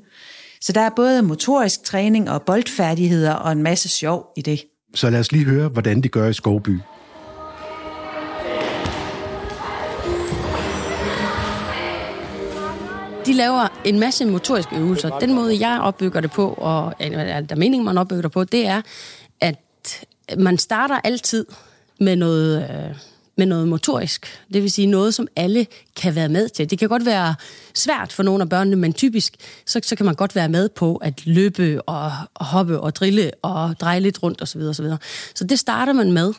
Så 0.62 0.72
der 0.72 0.81
er 0.81 0.89
både 0.95 1.22
motorisk 1.22 1.83
træning 1.83 2.29
og 2.29 2.41
boldfærdigheder 2.41 3.33
og 3.33 3.51
en 3.51 3.63
masse 3.63 3.89
sjov 3.89 4.25
i 4.38 4.41
det. 4.41 4.63
Så 4.95 5.10
lad 5.10 5.19
os 5.19 5.31
lige 5.31 5.45
høre, 5.45 5.69
hvordan 5.69 6.01
de 6.01 6.10
gør 6.10 6.29
i 6.29 6.33
Skovby. 6.33 6.79
De 13.25 13.34
laver 13.34 13.68
en 13.86 14.00
masse 14.00 14.25
motoriske 14.25 14.75
øvelser. 14.75 15.20
Den 15.20 15.34
måde, 15.34 15.68
jeg 15.68 15.80
opbygger 15.82 16.22
det 16.22 16.32
på, 16.32 16.53
og 16.58 16.94
eller, 17.00 17.42
der 17.42 17.56
meningen, 17.56 17.86
man 17.86 17.98
opbygger 17.98 18.22
det 18.22 18.32
på, 18.32 18.44
det 18.44 18.68
er, 18.68 18.82
at 19.42 19.58
man 20.38 20.58
starter 20.58 21.00
altid 21.03 21.46
med 22.00 22.15
noget, 22.15 22.63
øh, 22.70 22.96
med 23.38 23.46
noget 23.46 23.68
motorisk. 23.68 24.40
Det 24.54 24.62
vil 24.62 24.72
sige 24.72 24.88
noget, 24.88 25.13
som 25.13 25.28
alle 25.36 25.68
kan 25.96 26.16
være 26.16 26.30
med 26.30 26.50
til. 26.50 26.70
Det 26.70 26.80
kan 26.80 26.90
godt 26.90 27.06
være 27.06 27.36
svært 27.74 28.13
for 28.13 28.24
nogle 28.24 28.42
af 28.42 28.50
børnene, 28.50 28.75
men 28.75 28.94
typisk 28.94 29.36
så, 29.66 29.80
så 29.84 29.96
kan 29.96 30.06
man 30.06 30.16
godt 30.16 30.36
være 30.36 30.50
med 30.50 30.70
på 30.70 30.96
at 30.96 31.25
løbe 31.25 31.82
og, 31.82 32.12
og 32.34 32.46
hoppe 32.46 32.80
og 32.80 32.96
drille 32.96 33.32
og 33.42 33.80
dreje 33.80 34.00
lidt 34.00 34.24
rundt 34.24 34.42
osv. 34.42 34.62
osv. 34.62 34.86
Så 35.36 35.44
det 35.44 35.60
starter 35.60 35.94
man 35.94 36.12
med. 36.12 36.34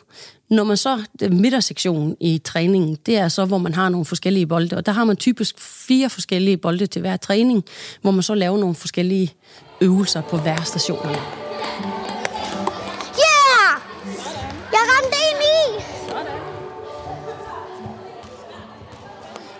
Når 0.49 0.63
man 0.63 0.77
så, 0.77 1.03
øh, 1.21 1.31
midtersektionen 1.31 2.17
i 2.19 2.37
træningen, 2.37 2.97
det 3.05 3.17
er 3.17 3.27
så, 3.27 3.45
hvor 3.45 3.57
man 3.57 3.73
har 3.73 3.89
nogle 3.89 4.05
forskellige 4.05 4.47
bolde, 4.47 4.77
og 4.77 4.85
der 4.85 4.91
har 4.91 5.03
man 5.03 5.17
typisk 5.17 5.59
fire 5.59 6.09
forskellige 6.09 6.57
bolde 6.57 6.87
til 6.87 7.01
hver 7.01 7.17
træning, 7.17 7.63
hvor 8.01 8.11
man 8.11 8.23
så 8.23 8.35
laver 8.35 8.57
nogle 8.57 8.75
forskellige 8.75 9.33
øvelser 9.81 10.21
på 10.21 10.37
hver 10.37 10.63
station. 10.63 11.07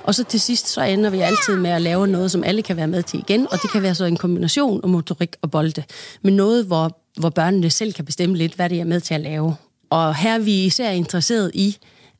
Og 0.06 0.16
så 0.16 0.24
til 0.24 0.42
sidst, 0.42 0.68
så 0.68 0.82
ender 0.82 1.10
vi 1.10 1.20
altid 1.20 1.56
med 1.56 1.70
at 1.70 1.82
lave 1.82 2.08
noget, 2.08 2.32
som 2.32 2.44
alle 2.44 2.62
kan 2.62 2.78
være 2.78 2.88
med 2.88 3.04
til 3.04 3.20
igen, 3.20 3.48
og 3.52 3.62
det 3.62 3.72
kan 3.72 3.82
være 3.82 3.96
så 3.96 4.06
en 4.06 4.18
kombination 4.18 4.82
af 4.84 4.90
motorik 4.90 5.36
og 5.42 5.52
bolde, 5.52 5.84
men 6.22 6.36
noget, 6.36 6.66
hvor, 6.66 7.00
hvor 7.20 7.30
børnene 7.30 7.70
selv 7.70 7.94
kan 7.94 8.06
bestemme 8.06 8.38
lidt, 8.38 8.54
hvad 8.54 8.70
det 8.70 8.80
er 8.80 8.84
med 8.84 9.02
til 9.02 9.14
at 9.14 9.22
lave. 9.22 9.56
Og 9.90 10.16
her 10.16 10.36
er 10.36 10.40
vi 10.40 10.66
især 10.66 10.90
interesseret 10.90 11.52
i 11.54 11.78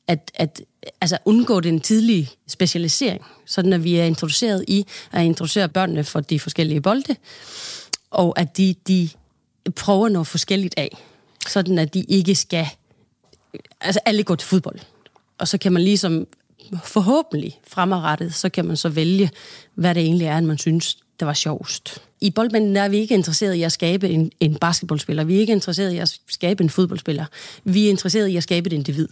at, 0.08 0.30
at 0.34 0.62
altså 1.00 1.18
undgå 1.24 1.60
den 1.60 1.80
tidlige 1.80 2.30
specialisering, 2.48 3.24
sådan 3.46 3.72
at 3.72 3.84
vi 3.84 3.96
er 3.96 4.04
introduceret 4.04 4.64
i 4.68 4.86
at 5.12 5.24
introducere 5.24 5.68
børnene 5.68 6.04
for 6.04 6.20
de 6.20 6.40
forskellige 6.40 6.80
bolde, 6.80 7.16
og 8.10 8.38
at 8.38 8.56
de, 8.56 8.74
de 8.88 9.08
prøver 9.76 10.08
noget 10.08 10.26
forskelligt 10.26 10.74
af, 10.76 10.96
sådan 11.48 11.78
at 11.78 11.94
de 11.94 12.00
ikke 12.00 12.34
skal, 12.34 12.66
altså 13.80 14.00
alle 14.04 14.22
går 14.22 14.34
til 14.34 14.48
fodbold. 14.48 14.78
Og 15.38 15.48
så 15.48 15.58
kan 15.58 15.72
man 15.72 15.82
ligesom 15.82 16.26
forhåbentlig 16.84 17.60
fremadrettet, 17.68 18.34
så 18.34 18.48
kan 18.48 18.64
man 18.64 18.76
så 18.76 18.88
vælge, 18.88 19.30
hvad 19.74 19.94
det 19.94 20.02
egentlig 20.02 20.26
er, 20.26 20.40
man 20.40 20.58
synes, 20.58 20.98
der 21.20 21.26
var 21.26 21.34
sjovest. 21.34 22.02
I 22.20 22.30
boldmanden 22.30 22.76
er 22.76 22.88
vi 22.88 22.96
ikke 22.96 23.14
interesseret 23.14 23.54
i 23.54 23.62
at 23.62 23.72
skabe 23.72 24.08
en, 24.08 24.32
en 24.40 24.54
basketballspiller. 24.54 25.24
Vi 25.24 25.36
er 25.36 25.40
ikke 25.40 25.52
interesseret 25.52 25.92
i 25.92 25.98
at 25.98 26.18
skabe 26.28 26.64
en 26.64 26.70
fodboldspiller. 26.70 27.24
Vi 27.64 27.86
er 27.86 27.90
interesseret 27.90 28.28
i 28.28 28.36
at 28.36 28.42
skabe 28.42 28.66
et 28.66 28.72
individ. 28.72 29.08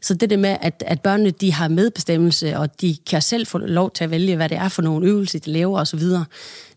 Så 0.00 0.14
det 0.14 0.30
der 0.30 0.36
med, 0.36 0.56
at, 0.60 0.82
at 0.86 1.00
børnene 1.00 1.30
de 1.30 1.52
har 1.52 1.68
medbestemmelse, 1.68 2.58
og 2.58 2.80
de 2.80 2.96
kan 3.10 3.22
selv 3.22 3.46
få 3.46 3.58
lov 3.58 3.90
til 3.90 4.04
at 4.04 4.10
vælge, 4.10 4.36
hvad 4.36 4.48
det 4.48 4.56
er 4.56 4.68
for 4.68 4.82
nogle 4.82 5.06
øvelser, 5.06 5.38
de 5.38 5.50
laver 5.50 5.80
osv., 5.80 6.00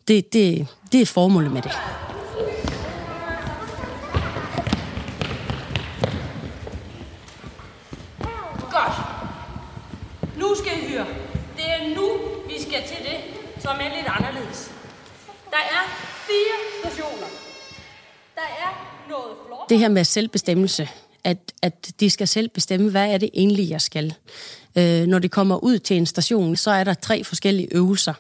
det, 0.08 0.34
det, 0.34 0.68
det 0.92 1.02
er 1.02 1.06
formålet 1.06 1.52
med 1.52 1.62
det. 1.62 1.72
Godt. 8.72 8.94
Nu 10.38 10.56
skal 10.56 10.72
I 10.84 10.94
høre. 10.94 11.06
Det 11.58 11.66
er 11.66 11.96
nu, 11.96 12.10
vi 12.48 12.62
skal 12.62 12.80
til 12.88 12.98
det, 13.06 13.18
som 13.62 13.76
er 13.80 13.96
lidt 13.96 14.08
anderledes. 14.08 14.72
Der 15.52 15.64
er 15.76 15.84
fire 16.30 16.56
stationer. 16.82 17.28
Der 18.36 18.48
er 18.64 18.70
noget 19.10 19.36
flot. 19.48 19.70
det 19.70 19.80
her 19.80 19.90
med 19.90 20.04
selvbestemmelse, 20.04 20.90
at, 21.24 21.38
at 21.62 21.92
de 22.00 22.10
skal 22.10 22.28
selv 22.28 22.50
bestemme, 22.50 22.92
hvad 22.92 23.14
er 23.14 23.18
det 23.18 23.30
egentlig, 23.34 23.70
jeg 23.70 23.82
skal. 23.82 24.14
Øh, 24.76 25.06
når 25.08 25.20
de 25.20 25.30
kommer 25.30 25.64
ud 25.64 25.80
til 25.80 25.98
en 25.98 26.06
station, 26.06 26.56
så 26.56 26.72
er 26.72 26.84
der 26.84 26.94
tre 26.94 27.24
forskellige 27.24 27.68
øvelser 27.72 28.14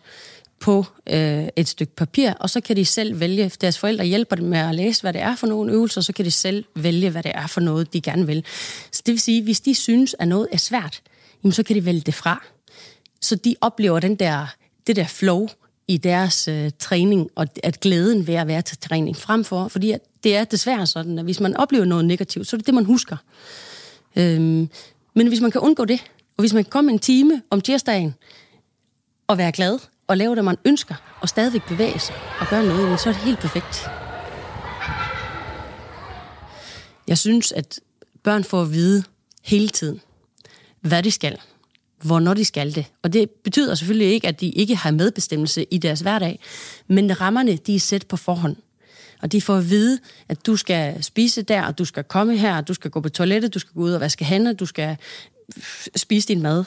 på 0.59 0.85
øh, 1.07 1.47
et 1.55 1.67
stykke 1.67 1.95
papir, 1.95 2.33
og 2.33 2.49
så 2.49 2.61
kan 2.61 2.75
de 2.75 2.85
selv 2.85 3.19
vælge, 3.19 3.51
deres 3.61 3.79
forældre 3.79 4.05
hjælper 4.05 4.35
dem 4.35 4.45
med 4.45 4.59
at 4.59 4.75
læse, 4.75 5.01
hvad 5.01 5.13
det 5.13 5.21
er 5.21 5.35
for 5.35 5.47
nogle 5.47 5.71
øvelser, 5.73 6.01
så 6.01 6.13
kan 6.13 6.25
de 6.25 6.31
selv 6.31 6.65
vælge, 6.75 7.09
hvad 7.09 7.23
det 7.23 7.31
er 7.35 7.47
for 7.47 7.61
noget, 7.61 7.93
de 7.93 8.01
gerne 8.01 8.27
vil. 8.27 8.45
Så 8.91 9.01
det 9.05 9.11
vil 9.11 9.19
sige, 9.19 9.43
hvis 9.43 9.59
de 9.59 9.75
synes, 9.75 10.15
at 10.19 10.27
noget 10.27 10.47
er 10.51 10.57
svært, 10.57 11.01
jamen, 11.43 11.53
så 11.53 11.63
kan 11.63 11.75
de 11.75 11.85
vælge 11.85 12.01
det 12.01 12.13
fra. 12.13 12.43
Så 13.21 13.35
de 13.35 13.55
oplever 13.61 13.99
den 13.99 14.15
der, 14.15 14.47
det 14.91 15.03
der 15.03 15.07
flow 15.07 15.47
i 15.87 15.97
deres 15.97 16.47
øh, 16.47 16.71
træning, 16.79 17.29
og 17.35 17.47
at 17.63 17.79
glæden 17.79 18.27
ved 18.27 18.33
at 18.33 18.47
være 18.47 18.61
til 18.61 18.77
træning 18.77 19.17
fremfor, 19.17 19.67
fordi 19.67 19.91
at 19.91 20.01
det 20.23 20.35
er 20.35 20.43
desværre 20.43 20.87
sådan, 20.87 21.19
at 21.19 21.23
hvis 21.23 21.39
man 21.39 21.57
oplever 21.57 21.85
noget 21.85 22.05
negativt, 22.05 22.47
så 22.47 22.55
er 22.55 22.57
det 22.57 22.65
det, 22.65 22.73
man 22.73 22.85
husker. 22.85 23.17
Øhm, 24.15 24.69
men 25.13 25.27
hvis 25.27 25.41
man 25.41 25.51
kan 25.51 25.61
undgå 25.61 25.85
det, 25.85 25.99
og 26.37 26.41
hvis 26.41 26.53
man 26.53 26.63
kan 26.63 26.71
komme 26.71 26.91
en 26.91 26.99
time 26.99 27.41
om 27.49 27.61
tirsdagen 27.61 28.15
og 29.27 29.37
være 29.37 29.51
glad, 29.51 29.79
og 30.07 30.17
lave 30.17 30.35
det, 30.35 30.45
man 30.45 30.57
ønsker, 30.65 30.95
og 31.21 31.29
stadigvæk 31.29 31.61
bevæge 31.67 31.99
sig 31.99 32.15
og 32.39 32.47
gøre 32.49 32.63
noget, 32.63 32.99
så 32.99 33.09
er 33.09 33.13
det 33.13 33.21
helt 33.21 33.39
perfekt. 33.39 33.89
Jeg 37.07 37.17
synes, 37.17 37.51
at 37.51 37.79
børn 38.23 38.43
får 38.43 38.61
at 38.61 38.71
vide 38.73 39.03
hele 39.43 39.69
tiden, 39.69 40.01
hvad 40.81 41.03
de 41.03 41.11
skal, 41.11 41.39
hvornår 42.03 42.33
de 42.33 42.45
skal 42.45 42.75
det. 42.75 42.85
Og 43.01 43.13
det 43.13 43.29
betyder 43.29 43.75
selvfølgelig 43.75 44.13
ikke, 44.13 44.27
at 44.27 44.41
de 44.41 44.49
ikke 44.49 44.75
har 44.75 44.91
medbestemmelse 44.91 45.65
i 45.71 45.77
deres 45.77 45.99
hverdag, 45.99 46.39
men 46.87 47.21
rammerne, 47.21 47.55
de 47.55 47.75
er 47.75 47.79
sat 47.79 48.07
på 48.07 48.17
forhånd. 48.17 48.55
Og 49.21 49.31
de 49.31 49.41
får 49.41 49.57
at 49.57 49.69
vide, 49.69 49.99
at 50.29 50.45
du 50.45 50.55
skal 50.55 51.03
spise 51.03 51.41
der, 51.41 51.63
og 51.63 51.77
du 51.77 51.85
skal 51.85 52.03
komme 52.03 52.37
her, 52.37 52.57
og 52.57 52.67
du 52.67 52.73
skal 52.73 52.91
gå 52.91 52.99
på 52.99 53.09
toilettet, 53.09 53.53
du 53.53 53.59
skal 53.59 53.73
gå 53.73 53.81
ud 53.81 53.91
og 53.91 54.01
vaske 54.01 54.25
hænder, 54.25 54.53
du 54.53 54.65
skal 54.65 54.97
spise 55.95 56.27
din 56.27 56.41
mad, 56.41 56.63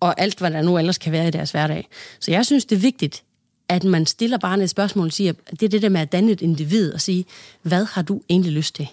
og 0.00 0.20
alt, 0.20 0.38
hvad 0.38 0.50
der 0.50 0.62
nu 0.62 0.78
ellers 0.78 0.98
kan 0.98 1.12
være 1.12 1.28
i 1.28 1.30
deres 1.30 1.50
hverdag. 1.50 1.88
Så 2.20 2.30
jeg 2.30 2.46
synes, 2.46 2.64
det 2.64 2.76
er 2.76 2.80
vigtigt, 2.80 3.22
at 3.68 3.84
man 3.84 4.06
stiller 4.06 4.38
barnet 4.38 4.64
et 4.64 4.70
spørgsmål 4.70 5.06
og 5.06 5.12
siger, 5.12 5.32
at 5.46 5.60
det 5.60 5.66
er 5.66 5.70
det 5.70 5.82
der 5.82 5.88
med 5.88 6.00
at 6.00 6.12
danne 6.12 6.32
et 6.32 6.40
individ 6.40 6.92
og 6.92 7.00
sige, 7.00 7.24
hvad 7.62 7.84
har 7.84 8.02
du 8.02 8.20
egentlig 8.28 8.52
lyst 8.52 8.74
til? 8.74 8.88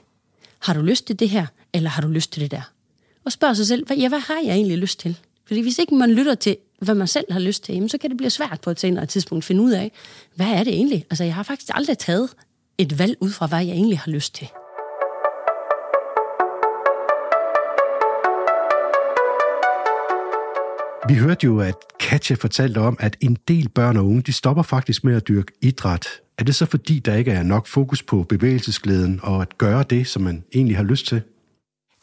Har 0.59 0.73
du 0.73 0.81
lyst 0.81 1.07
til 1.07 1.19
det 1.19 1.29
her, 1.29 1.45
eller 1.73 1.89
har 1.89 2.01
du 2.01 2.07
lyst 2.07 2.31
til 2.31 2.41
det 2.41 2.51
der? 2.51 2.61
Og 3.29 3.33
spørger 3.33 3.53
sig 3.53 3.67
selv, 3.67 3.87
hvad, 3.87 3.97
ja, 3.97 4.07
hvad 4.07 4.19
har 4.19 4.39
jeg 4.45 4.53
egentlig 4.55 4.77
lyst 4.77 4.99
til? 4.99 5.17
Fordi 5.47 5.61
hvis 5.61 5.79
ikke 5.79 5.95
man 5.95 6.11
lytter 6.11 6.35
til, 6.35 6.57
hvad 6.81 6.95
man 6.95 7.07
selv 7.07 7.25
har 7.31 7.39
lyst 7.39 7.63
til, 7.63 7.73
jamen, 7.75 7.89
så 7.89 7.97
kan 7.97 8.09
det 8.09 8.17
blive 8.17 8.29
svært 8.29 8.59
på 8.63 8.69
et 8.69 8.79
senere 8.79 9.05
tidspunkt 9.05 9.43
at 9.43 9.45
finde 9.45 9.61
ud 9.61 9.71
af, 9.71 9.91
hvad 10.35 10.47
er 10.47 10.63
det 10.63 10.73
egentlig? 10.73 11.05
Altså, 11.09 11.23
jeg 11.23 11.35
har 11.35 11.43
faktisk 11.43 11.69
aldrig 11.73 11.97
taget 11.97 12.29
et 12.77 12.99
valg 12.99 13.17
ud 13.19 13.29
fra, 13.29 13.47
hvad 13.47 13.65
jeg 13.65 13.71
egentlig 13.71 13.99
har 13.99 14.11
lyst 14.11 14.35
til. 14.35 14.47
Vi 21.09 21.15
hørte 21.15 21.45
jo, 21.45 21.59
at 21.59 21.75
Katja 21.99 22.35
fortalte 22.35 22.77
om, 22.77 22.97
at 22.99 23.17
en 23.21 23.37
del 23.47 23.69
børn 23.69 23.97
og 23.97 24.05
unge, 24.05 24.21
de 24.21 24.33
stopper 24.33 24.63
faktisk 24.63 25.03
med 25.03 25.15
at 25.15 25.27
dyrke 25.27 25.53
idræt. 25.61 26.07
Er 26.37 26.43
det 26.43 26.55
så 26.55 26.65
fordi, 26.65 26.99
der 26.99 27.15
ikke 27.15 27.31
er 27.31 27.43
nok 27.43 27.67
fokus 27.67 28.03
på 28.03 28.23
bevægelsesglæden 28.23 29.19
og 29.23 29.41
at 29.41 29.57
gøre 29.57 29.83
det, 29.89 30.07
som 30.07 30.21
man 30.21 30.43
egentlig 30.53 30.77
har 30.77 30.83
lyst 30.83 31.07
til? 31.07 31.21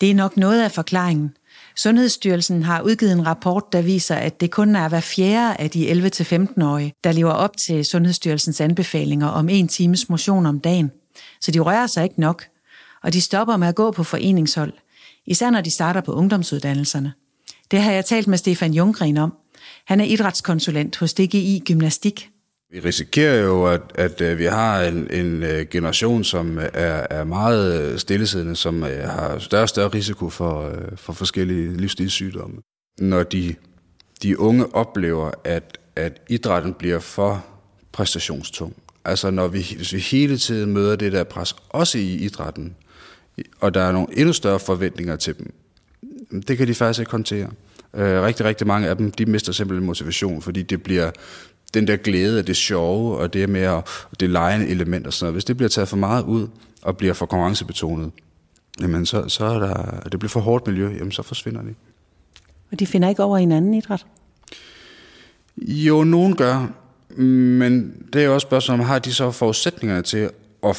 Det 0.01 0.11
er 0.11 0.15
nok 0.15 0.37
noget 0.37 0.63
af 0.63 0.73
forklaringen. 0.73 1.37
Sundhedsstyrelsen 1.77 2.63
har 2.63 2.83
udgivet 2.83 3.13
en 3.13 3.27
rapport, 3.27 3.73
der 3.73 3.83
viser, 3.83 4.15
at 4.15 4.41
det 4.41 4.51
kun 4.51 4.77
er 4.77 4.89
hver 4.89 5.01
fjerde 5.01 5.61
af 5.61 5.71
de 5.71 5.91
11-15-årige, 5.91 6.93
der 7.05 7.13
lever 7.13 7.31
op 7.31 7.57
til 7.57 7.85
Sundhedsstyrelsens 7.85 8.61
anbefalinger 8.61 9.29
om 9.29 9.49
en 9.49 9.69
times 9.69 10.09
motion 10.09 10.47
om 10.47 10.61
dagen. 10.61 10.91
Så 11.41 11.51
de 11.51 11.59
rører 11.59 11.87
sig 11.87 12.05
ikke 12.05 12.21
nok, 12.21 12.45
og 13.03 13.13
de 13.13 13.21
stopper 13.21 13.57
med 13.57 13.69
at 13.69 13.75
gå 13.75 13.91
på 13.91 14.05
foreningshold, 14.05 14.73
især 15.27 15.51
når 15.51 15.61
de 15.61 15.71
starter 15.71 16.01
på 16.01 16.13
ungdomsuddannelserne. 16.13 17.13
Det 17.71 17.83
har 17.83 17.93
jeg 17.93 18.05
talt 18.05 18.27
med 18.27 18.39
Stefan 18.39 18.75
Junggren 18.75 19.17
om. 19.17 19.35
Han 19.87 20.01
er 20.01 20.05
idrætskonsulent 20.05 20.97
hos 20.97 21.15
DGI 21.15 21.63
Gymnastik. 21.67 22.31
Vi 22.73 22.81
risikerer 22.81 23.43
jo, 23.43 23.67
at, 23.67 23.81
at 23.95 24.21
øh, 24.21 24.39
vi 24.39 24.45
har 24.45 24.83
en, 24.83 25.11
en 25.11 25.43
øh, 25.43 25.67
generation, 25.71 26.25
som 26.25 26.59
øh, 26.59 26.69
er, 26.73 27.07
er 27.11 27.25
meget 27.25 28.01
stillesiddende, 28.01 28.57
som 28.57 28.83
har 28.83 29.39
større 29.39 29.63
og 29.63 29.69
større 29.69 29.89
risiko 29.89 30.31
for, 30.31 30.75
for 30.97 31.13
forskellige 31.13 31.77
livsstilssygdomme. 31.77 32.57
Når 32.99 33.23
de, 33.23 33.55
de 34.23 34.41
unge 34.41 34.75
oplever, 34.75 35.31
at, 35.45 35.79
at 35.97 36.21
idrætten 36.29 36.75
bliver 36.75 36.99
for 36.99 37.47
præstationstung, 37.93 38.77
altså 39.05 39.31
når 39.31 39.49
vi, 39.49 39.67
hvis 39.77 39.93
vi 39.93 39.99
hele 39.99 40.39
tiden 40.39 40.73
møder 40.73 40.97
det 40.97 41.13
der 41.13 41.25
pres, 41.25 41.57
også 41.69 41.99
i 41.99 42.15
idrætten, 42.15 42.77
og 43.61 43.75
der 43.75 43.81
er 43.81 43.93
nogle 43.93 44.09
endnu 44.19 44.33
større 44.33 44.59
forventninger 44.59 45.17
til 45.17 45.39
dem, 45.39 45.53
det 46.49 46.59
kan 46.59 46.67
de 46.67 46.75
faktisk 46.75 47.01
ikke 47.01 47.13
håndtere. 47.13 47.51
Rigtig, 47.99 48.47
rigtig 48.47 48.67
mange 48.67 48.89
af 48.89 48.97
dem, 48.97 49.11
de 49.11 49.27
mister 49.27 49.53
simpelthen 49.53 49.87
motivation, 49.87 50.43
fordi 50.43 50.63
det 50.63 50.83
bliver 50.83 51.11
den 51.75 51.87
der 51.87 51.97
glæde 51.97 52.39
af 52.39 52.45
det 52.45 52.57
sjove, 52.57 53.17
og 53.17 53.33
det 53.33 53.49
med 53.49 53.61
at, 53.61 53.85
det 54.21 54.31
lejende 54.31 54.69
element 54.69 55.07
og 55.07 55.13
sådan 55.13 55.25
noget. 55.25 55.35
Hvis 55.35 55.45
det 55.45 55.57
bliver 55.57 55.69
taget 55.69 55.89
for 55.89 55.97
meget 55.97 56.25
ud, 56.25 56.49
og 56.83 56.97
bliver 56.97 57.15
for 57.15 57.27
konkurrencebetonet, 57.27 58.11
jamen 58.81 59.07
så, 59.07 59.29
så 59.29 59.45
er 59.45 59.59
der, 59.59 60.01
det 60.01 60.19
bliver 60.19 60.31
for 60.31 60.41
hårdt 60.41 60.67
miljø, 60.67 60.97
jamen 60.99 61.13
så 61.13 61.23
forsvinder 61.23 61.63
de. 61.63 61.75
Og 62.73 62.81
de 62.81 62.87
finder 62.87 63.09
ikke 63.09 63.23
over 63.23 63.39
i 63.39 63.43
en 63.43 63.53
anden 63.53 63.75
idræt? 63.75 64.07
Jo, 65.57 66.05
nogen 66.05 66.37
gør, 66.37 66.67
men 67.21 67.95
det 68.13 68.23
er 68.23 68.27
jo 68.27 68.35
også 68.35 68.47
spørgsmålet, 68.47 68.81
om 68.81 68.87
har 68.87 68.99
de 68.99 69.15
så 69.15 69.31
forudsætningerne 69.31 70.03
til 70.03 70.31
at 70.63 70.77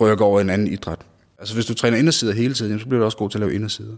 rykke 0.00 0.24
over 0.24 0.38
i 0.38 0.42
en 0.42 0.50
anden 0.50 0.68
idræt? 0.68 0.98
Altså 1.38 1.54
hvis 1.54 1.66
du 1.66 1.74
træner 1.74 1.96
indersider 1.96 2.32
hele 2.32 2.54
tiden, 2.54 2.80
så 2.80 2.86
bliver 2.86 2.98
du 2.98 3.04
også 3.04 3.18
god 3.18 3.30
til 3.30 3.38
at 3.38 3.40
lave 3.40 3.54
indersider. 3.54 3.96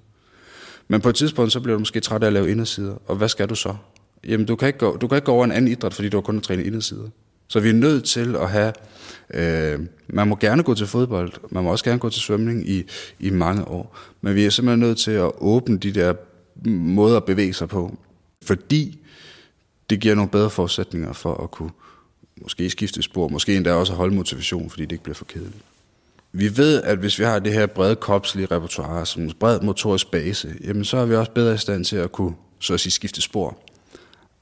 Men 0.88 1.00
på 1.00 1.08
et 1.08 1.14
tidspunkt, 1.14 1.52
så 1.52 1.60
bliver 1.60 1.74
du 1.74 1.78
måske 1.78 2.00
træt 2.00 2.22
af 2.22 2.26
at 2.26 2.32
lave 2.32 2.50
indersider, 2.50 2.94
og 3.06 3.16
hvad 3.16 3.28
skal 3.28 3.48
du 3.48 3.54
så? 3.54 3.74
Jamen, 4.26 4.46
du 4.46 4.56
kan 4.56 4.66
ikke 4.66 4.78
gå, 4.78 4.96
du 4.96 5.08
kan 5.08 5.16
ikke 5.16 5.26
gå 5.26 5.32
over 5.32 5.44
en 5.44 5.52
anden 5.52 5.70
idræt, 5.70 5.94
fordi 5.94 6.08
du 6.08 6.16
har 6.16 6.22
kun 6.22 6.36
at 6.36 6.42
træne 6.42 6.64
indersider. 6.64 7.08
Så 7.48 7.60
vi 7.60 7.68
er 7.68 7.72
nødt 7.72 8.04
til 8.04 8.36
at 8.36 8.50
have, 8.50 8.72
øh, 9.34 9.80
man 10.08 10.28
må 10.28 10.36
gerne 10.36 10.62
gå 10.62 10.74
til 10.74 10.86
fodbold, 10.86 11.32
man 11.50 11.64
må 11.64 11.70
også 11.70 11.84
gerne 11.84 11.98
gå 11.98 12.10
til 12.10 12.22
svømning 12.22 12.68
i, 12.68 12.84
i 13.20 13.30
mange 13.30 13.68
år, 13.68 13.98
men 14.20 14.34
vi 14.34 14.44
er 14.44 14.50
simpelthen 14.50 14.80
nødt 14.80 14.98
til 14.98 15.10
at 15.10 15.30
åbne 15.38 15.78
de 15.78 15.92
der 15.92 16.14
måder 16.70 17.16
at 17.16 17.24
bevæge 17.24 17.52
sig 17.52 17.68
på, 17.68 17.98
fordi 18.42 18.98
det 19.90 20.00
giver 20.00 20.14
nogle 20.14 20.30
bedre 20.30 20.50
forudsætninger 20.50 21.12
for 21.12 21.34
at 21.34 21.50
kunne 21.50 21.70
måske 22.42 22.70
skifte 22.70 23.02
spor, 23.02 23.28
måske 23.28 23.56
endda 23.56 23.72
også 23.72 23.92
holde 23.92 24.14
motivation, 24.14 24.70
fordi 24.70 24.82
det 24.82 24.92
ikke 24.92 25.04
bliver 25.04 25.14
for 25.14 25.24
kedeligt. 25.24 25.64
Vi 26.32 26.56
ved, 26.56 26.82
at 26.82 26.98
hvis 26.98 27.18
vi 27.18 27.24
har 27.24 27.38
det 27.38 27.52
her 27.52 27.66
brede 27.66 27.96
kropslige 27.96 28.46
repertoire, 28.46 29.06
som 29.06 29.22
en 29.22 29.32
bred 29.40 29.60
motorisk 29.60 30.10
base, 30.10 30.54
jamen 30.64 30.84
så 30.84 30.96
er 30.96 31.06
vi 31.06 31.14
også 31.14 31.32
bedre 31.32 31.54
i 31.54 31.58
stand 31.58 31.84
til 31.84 31.96
at 31.96 32.12
kunne 32.12 32.34
så 32.58 32.74
at 32.74 32.80
sige, 32.80 32.92
skifte 32.92 33.20
spor. 33.22 33.58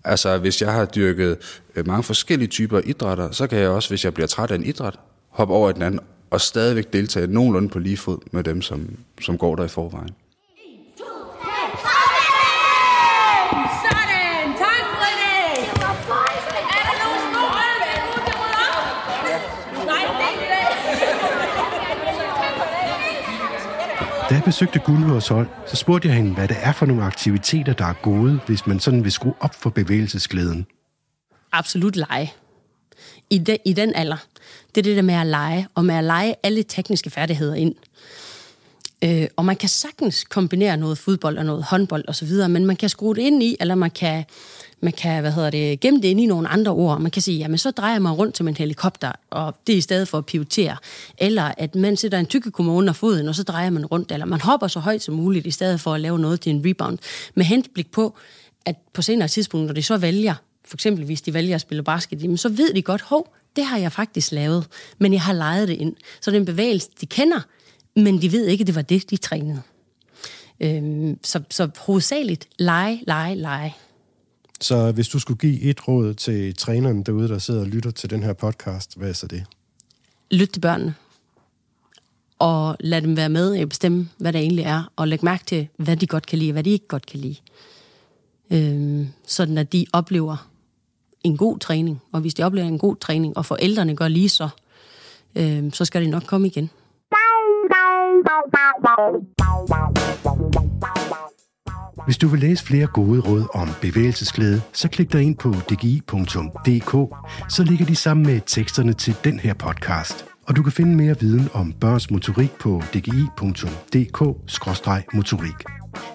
Altså, 0.04 0.38
hvis 0.38 0.62
jeg 0.62 0.72
har 0.72 0.84
dyrket 0.84 1.38
øh, 1.76 1.86
mange 1.86 2.02
forskellige 2.02 2.48
typer 2.48 2.80
idrætter, 2.84 3.30
så 3.30 3.46
kan 3.46 3.58
jeg 3.58 3.68
også, 3.68 3.88
hvis 3.88 4.04
jeg 4.04 4.14
bliver 4.14 4.26
træt 4.26 4.50
af 4.50 4.54
en 4.54 4.64
idræt, 4.64 4.98
hoppe 5.28 5.54
over 5.54 5.70
i 5.70 5.72
den 5.72 5.82
anden, 5.82 6.00
og 6.30 6.40
stadigvæk 6.40 6.92
deltage 6.92 7.26
nogenlunde 7.26 7.68
på 7.68 7.78
lige 7.78 7.96
fod 7.96 8.18
med 8.32 8.44
dem, 8.44 8.62
som, 8.62 8.96
som 9.20 9.38
går 9.38 9.56
der 9.56 9.64
i 9.64 9.68
forvejen. 9.68 10.10
Da 24.30 24.34
jeg 24.34 24.44
besøgte 24.44 24.78
Gunnhors 24.78 25.28
hold, 25.28 25.48
så 25.66 25.76
spurgte 25.76 26.08
jeg 26.08 26.16
hende, 26.16 26.34
hvad 26.34 26.48
det 26.48 26.56
er 26.60 26.72
for 26.72 26.86
nogle 26.86 27.04
aktiviteter, 27.04 27.72
der 27.72 27.84
er 27.84 27.92
gode, 27.92 28.40
hvis 28.46 28.66
man 28.66 28.80
sådan 28.80 29.04
vil 29.04 29.12
skrue 29.12 29.34
op 29.40 29.54
for 29.54 29.70
bevægelsesglæden. 29.70 30.66
Absolut 31.52 31.96
lege. 31.96 32.32
I, 33.30 33.38
de, 33.38 33.58
I 33.64 33.72
den 33.72 33.94
alder. 33.94 34.16
Det 34.74 34.80
er 34.80 34.82
det 34.82 34.96
der 34.96 35.02
med 35.02 35.14
at 35.14 35.26
lege, 35.26 35.68
og 35.74 35.84
med 35.84 35.94
at 35.94 36.04
lege 36.04 36.34
alle 36.42 36.62
tekniske 36.62 37.10
færdigheder 37.10 37.54
ind. 37.54 37.74
Øh, 39.04 39.26
og 39.36 39.44
man 39.44 39.56
kan 39.56 39.68
sagtens 39.68 40.24
kombinere 40.24 40.76
noget 40.76 40.98
fodbold 40.98 41.38
og 41.38 41.44
noget 41.44 41.64
håndbold 41.64 42.04
osv., 42.08 42.48
men 42.48 42.66
man 42.66 42.76
kan 42.76 42.88
skrue 42.88 43.14
det 43.14 43.22
ind 43.22 43.42
i, 43.42 43.56
eller 43.60 43.74
man 43.74 43.90
kan 43.90 44.24
man 44.82 44.92
kan, 44.92 45.20
hvad 45.20 45.32
hedder 45.32 45.50
det, 45.50 45.80
gemme 45.80 46.00
det 46.00 46.08
ind 46.08 46.20
i 46.20 46.26
nogle 46.26 46.48
andre 46.48 46.72
ord. 46.72 47.00
Man 47.00 47.10
kan 47.10 47.22
sige, 47.22 47.38
jamen 47.38 47.58
så 47.58 47.70
drejer 47.70 47.98
man 47.98 48.12
rundt 48.12 48.36
som 48.36 48.48
en 48.48 48.56
helikopter, 48.56 49.12
og 49.30 49.56
det 49.66 49.72
er 49.72 49.76
i 49.76 49.80
stedet 49.80 50.08
for 50.08 50.18
at 50.18 50.26
pivotere. 50.26 50.76
Eller 51.18 51.52
at 51.58 51.74
man 51.74 51.96
sætter 51.96 52.18
en 52.18 52.26
tykkekummer 52.26 52.72
under 52.72 52.92
foden, 52.92 53.28
og 53.28 53.34
så 53.34 53.42
drejer 53.42 53.70
man 53.70 53.86
rundt. 53.86 54.12
Eller 54.12 54.26
man 54.26 54.40
hopper 54.40 54.66
så 54.68 54.80
højt 54.80 55.02
som 55.02 55.14
muligt, 55.14 55.46
i 55.46 55.50
stedet 55.50 55.80
for 55.80 55.94
at 55.94 56.00
lave 56.00 56.18
noget 56.18 56.40
til 56.40 56.50
en 56.50 56.62
rebound. 56.66 56.98
Med 57.34 57.44
henblik 57.44 57.90
på, 57.90 58.16
at 58.66 58.76
på 58.92 59.02
senere 59.02 59.28
tidspunkt, 59.28 59.66
når 59.66 59.74
de 59.74 59.82
så 59.82 59.96
vælger, 59.96 60.34
for 60.64 60.76
eksempel 60.76 61.04
hvis 61.04 61.22
de 61.22 61.34
vælger 61.34 61.54
at 61.54 61.60
spille 61.60 61.82
basket, 61.82 62.22
jamen 62.22 62.36
så 62.36 62.48
ved 62.48 62.74
de 62.74 62.82
godt, 62.82 63.00
hov, 63.00 63.34
det 63.56 63.64
har 63.64 63.78
jeg 63.78 63.92
faktisk 63.92 64.32
lavet, 64.32 64.66
men 64.98 65.12
jeg 65.12 65.22
har 65.22 65.32
lejet 65.32 65.68
det 65.68 65.74
ind. 65.74 65.96
Så 66.20 66.30
det 66.30 66.36
er 66.36 66.40
en 66.40 66.46
bevægelse, 66.46 66.88
de 67.00 67.06
kender, 67.06 67.40
men 67.96 68.22
de 68.22 68.32
ved 68.32 68.46
ikke, 68.46 68.62
at 68.62 68.66
det 68.66 68.74
var 68.74 68.82
det, 68.82 69.10
de 69.10 69.16
trænede. 69.16 69.62
Øhm, 70.60 71.18
så, 71.22 71.42
så 71.50 71.70
hovedsageligt 71.78 72.48
lege, 72.58 73.02
lege, 73.06 73.34
lege. 73.34 73.74
Så 74.60 74.92
hvis 74.92 75.08
du 75.08 75.18
skulle 75.18 75.38
give 75.38 75.60
et 75.60 75.88
råd 75.88 76.14
til 76.14 76.56
træneren 76.56 77.02
derude, 77.02 77.28
der 77.28 77.38
sidder 77.38 77.60
og 77.60 77.66
lytter 77.66 77.90
til 77.90 78.10
den 78.10 78.22
her 78.22 78.32
podcast, 78.32 78.96
hvad 78.96 79.08
er 79.08 79.12
så 79.12 79.26
det? 79.26 79.44
Lyt 80.30 80.48
til 80.48 80.60
børnene. 80.60 80.94
Og 82.38 82.76
lad 82.80 83.02
dem 83.02 83.16
være 83.16 83.28
med 83.28 83.56
at 83.56 83.68
bestemme, 83.68 84.08
hvad 84.18 84.32
det 84.32 84.40
egentlig 84.40 84.64
er. 84.64 84.92
Og 84.96 85.08
læg 85.08 85.24
mærke 85.24 85.44
til, 85.44 85.68
hvad 85.76 85.96
de 85.96 86.06
godt 86.06 86.26
kan 86.26 86.38
lide, 86.38 86.50
og 86.50 86.52
hvad 86.52 86.64
de 86.64 86.70
ikke 86.70 86.88
godt 86.88 87.06
kan 87.06 87.20
lide. 87.20 87.36
Øhm, 88.50 89.08
sådan 89.26 89.58
at 89.58 89.72
de 89.72 89.86
oplever 89.92 90.50
en 91.24 91.36
god 91.36 91.58
træning. 91.58 92.02
Og 92.12 92.20
hvis 92.20 92.34
de 92.34 92.42
oplever 92.42 92.66
en 92.66 92.78
god 92.78 92.96
træning, 92.96 93.36
og 93.36 93.46
forældrene 93.46 93.96
gør 93.96 94.08
lige 94.08 94.28
så, 94.28 94.48
øhm, 95.34 95.72
så 95.72 95.84
skal 95.84 96.02
de 96.02 96.10
nok 96.10 96.22
komme 96.26 96.46
igen. 96.46 96.70
Hvis 102.04 102.18
du 102.18 102.28
vil 102.28 102.40
læse 102.40 102.64
flere 102.64 102.86
gode 102.86 103.20
råd 103.20 103.44
om 103.54 103.68
bevægelsesglæde, 103.80 104.62
så 104.72 104.88
klik 104.88 105.12
dig 105.12 105.22
ind 105.22 105.36
på 105.36 105.54
dgi.dk, 105.68 107.14
så 107.48 107.62
ligger 107.62 107.86
de 107.86 107.96
sammen 107.96 108.26
med 108.26 108.40
teksterne 108.46 108.92
til 108.92 109.16
den 109.24 109.40
her 109.40 109.54
podcast. 109.54 110.24
Og 110.48 110.56
du 110.56 110.62
kan 110.62 110.72
finde 110.72 110.96
mere 110.96 111.20
viden 111.20 111.48
om 111.52 111.72
børns 111.72 112.10
motorik 112.10 112.50
på 112.50 112.82
dgi.dk-motorik. 112.94 115.64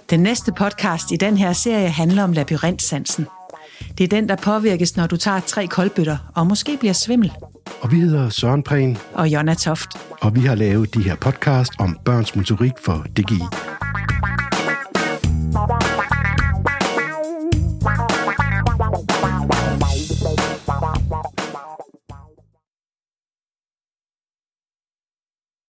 Den 0.10 0.20
næste 0.20 0.52
podcast 0.52 1.12
i 1.12 1.16
den 1.16 1.38
her 1.38 1.54
serie 1.54 1.90
handler 1.90 2.24
om 2.24 2.32
labyrintsansen. 2.32 3.28
Det 3.98 4.04
er 4.04 4.08
den, 4.08 4.30
der 4.30 4.36
påvirkes, 4.36 4.98
når 4.98 5.08
du 5.08 5.18
tager 5.18 5.40
tre 5.40 5.68
koldbøtter 5.68 6.18
og 6.36 6.48
måske 6.48 6.78
bliver 6.78 6.94
svimmel. 6.94 7.32
Og 7.82 7.92
vi 7.92 8.00
hedder 8.00 8.30
Søren 8.30 8.64
Prehn. 8.64 8.98
Og 9.14 9.30
Jonna 9.30 9.54
Toft. 9.54 9.88
Og 10.22 10.36
vi 10.36 10.40
har 10.40 10.56
lavet 10.56 10.94
de 10.94 11.04
her 11.04 11.16
podcast 11.16 11.74
om 11.80 11.98
børns 12.06 12.36
motorik 12.36 12.74
for 12.82 13.06
DGI. 13.18 13.42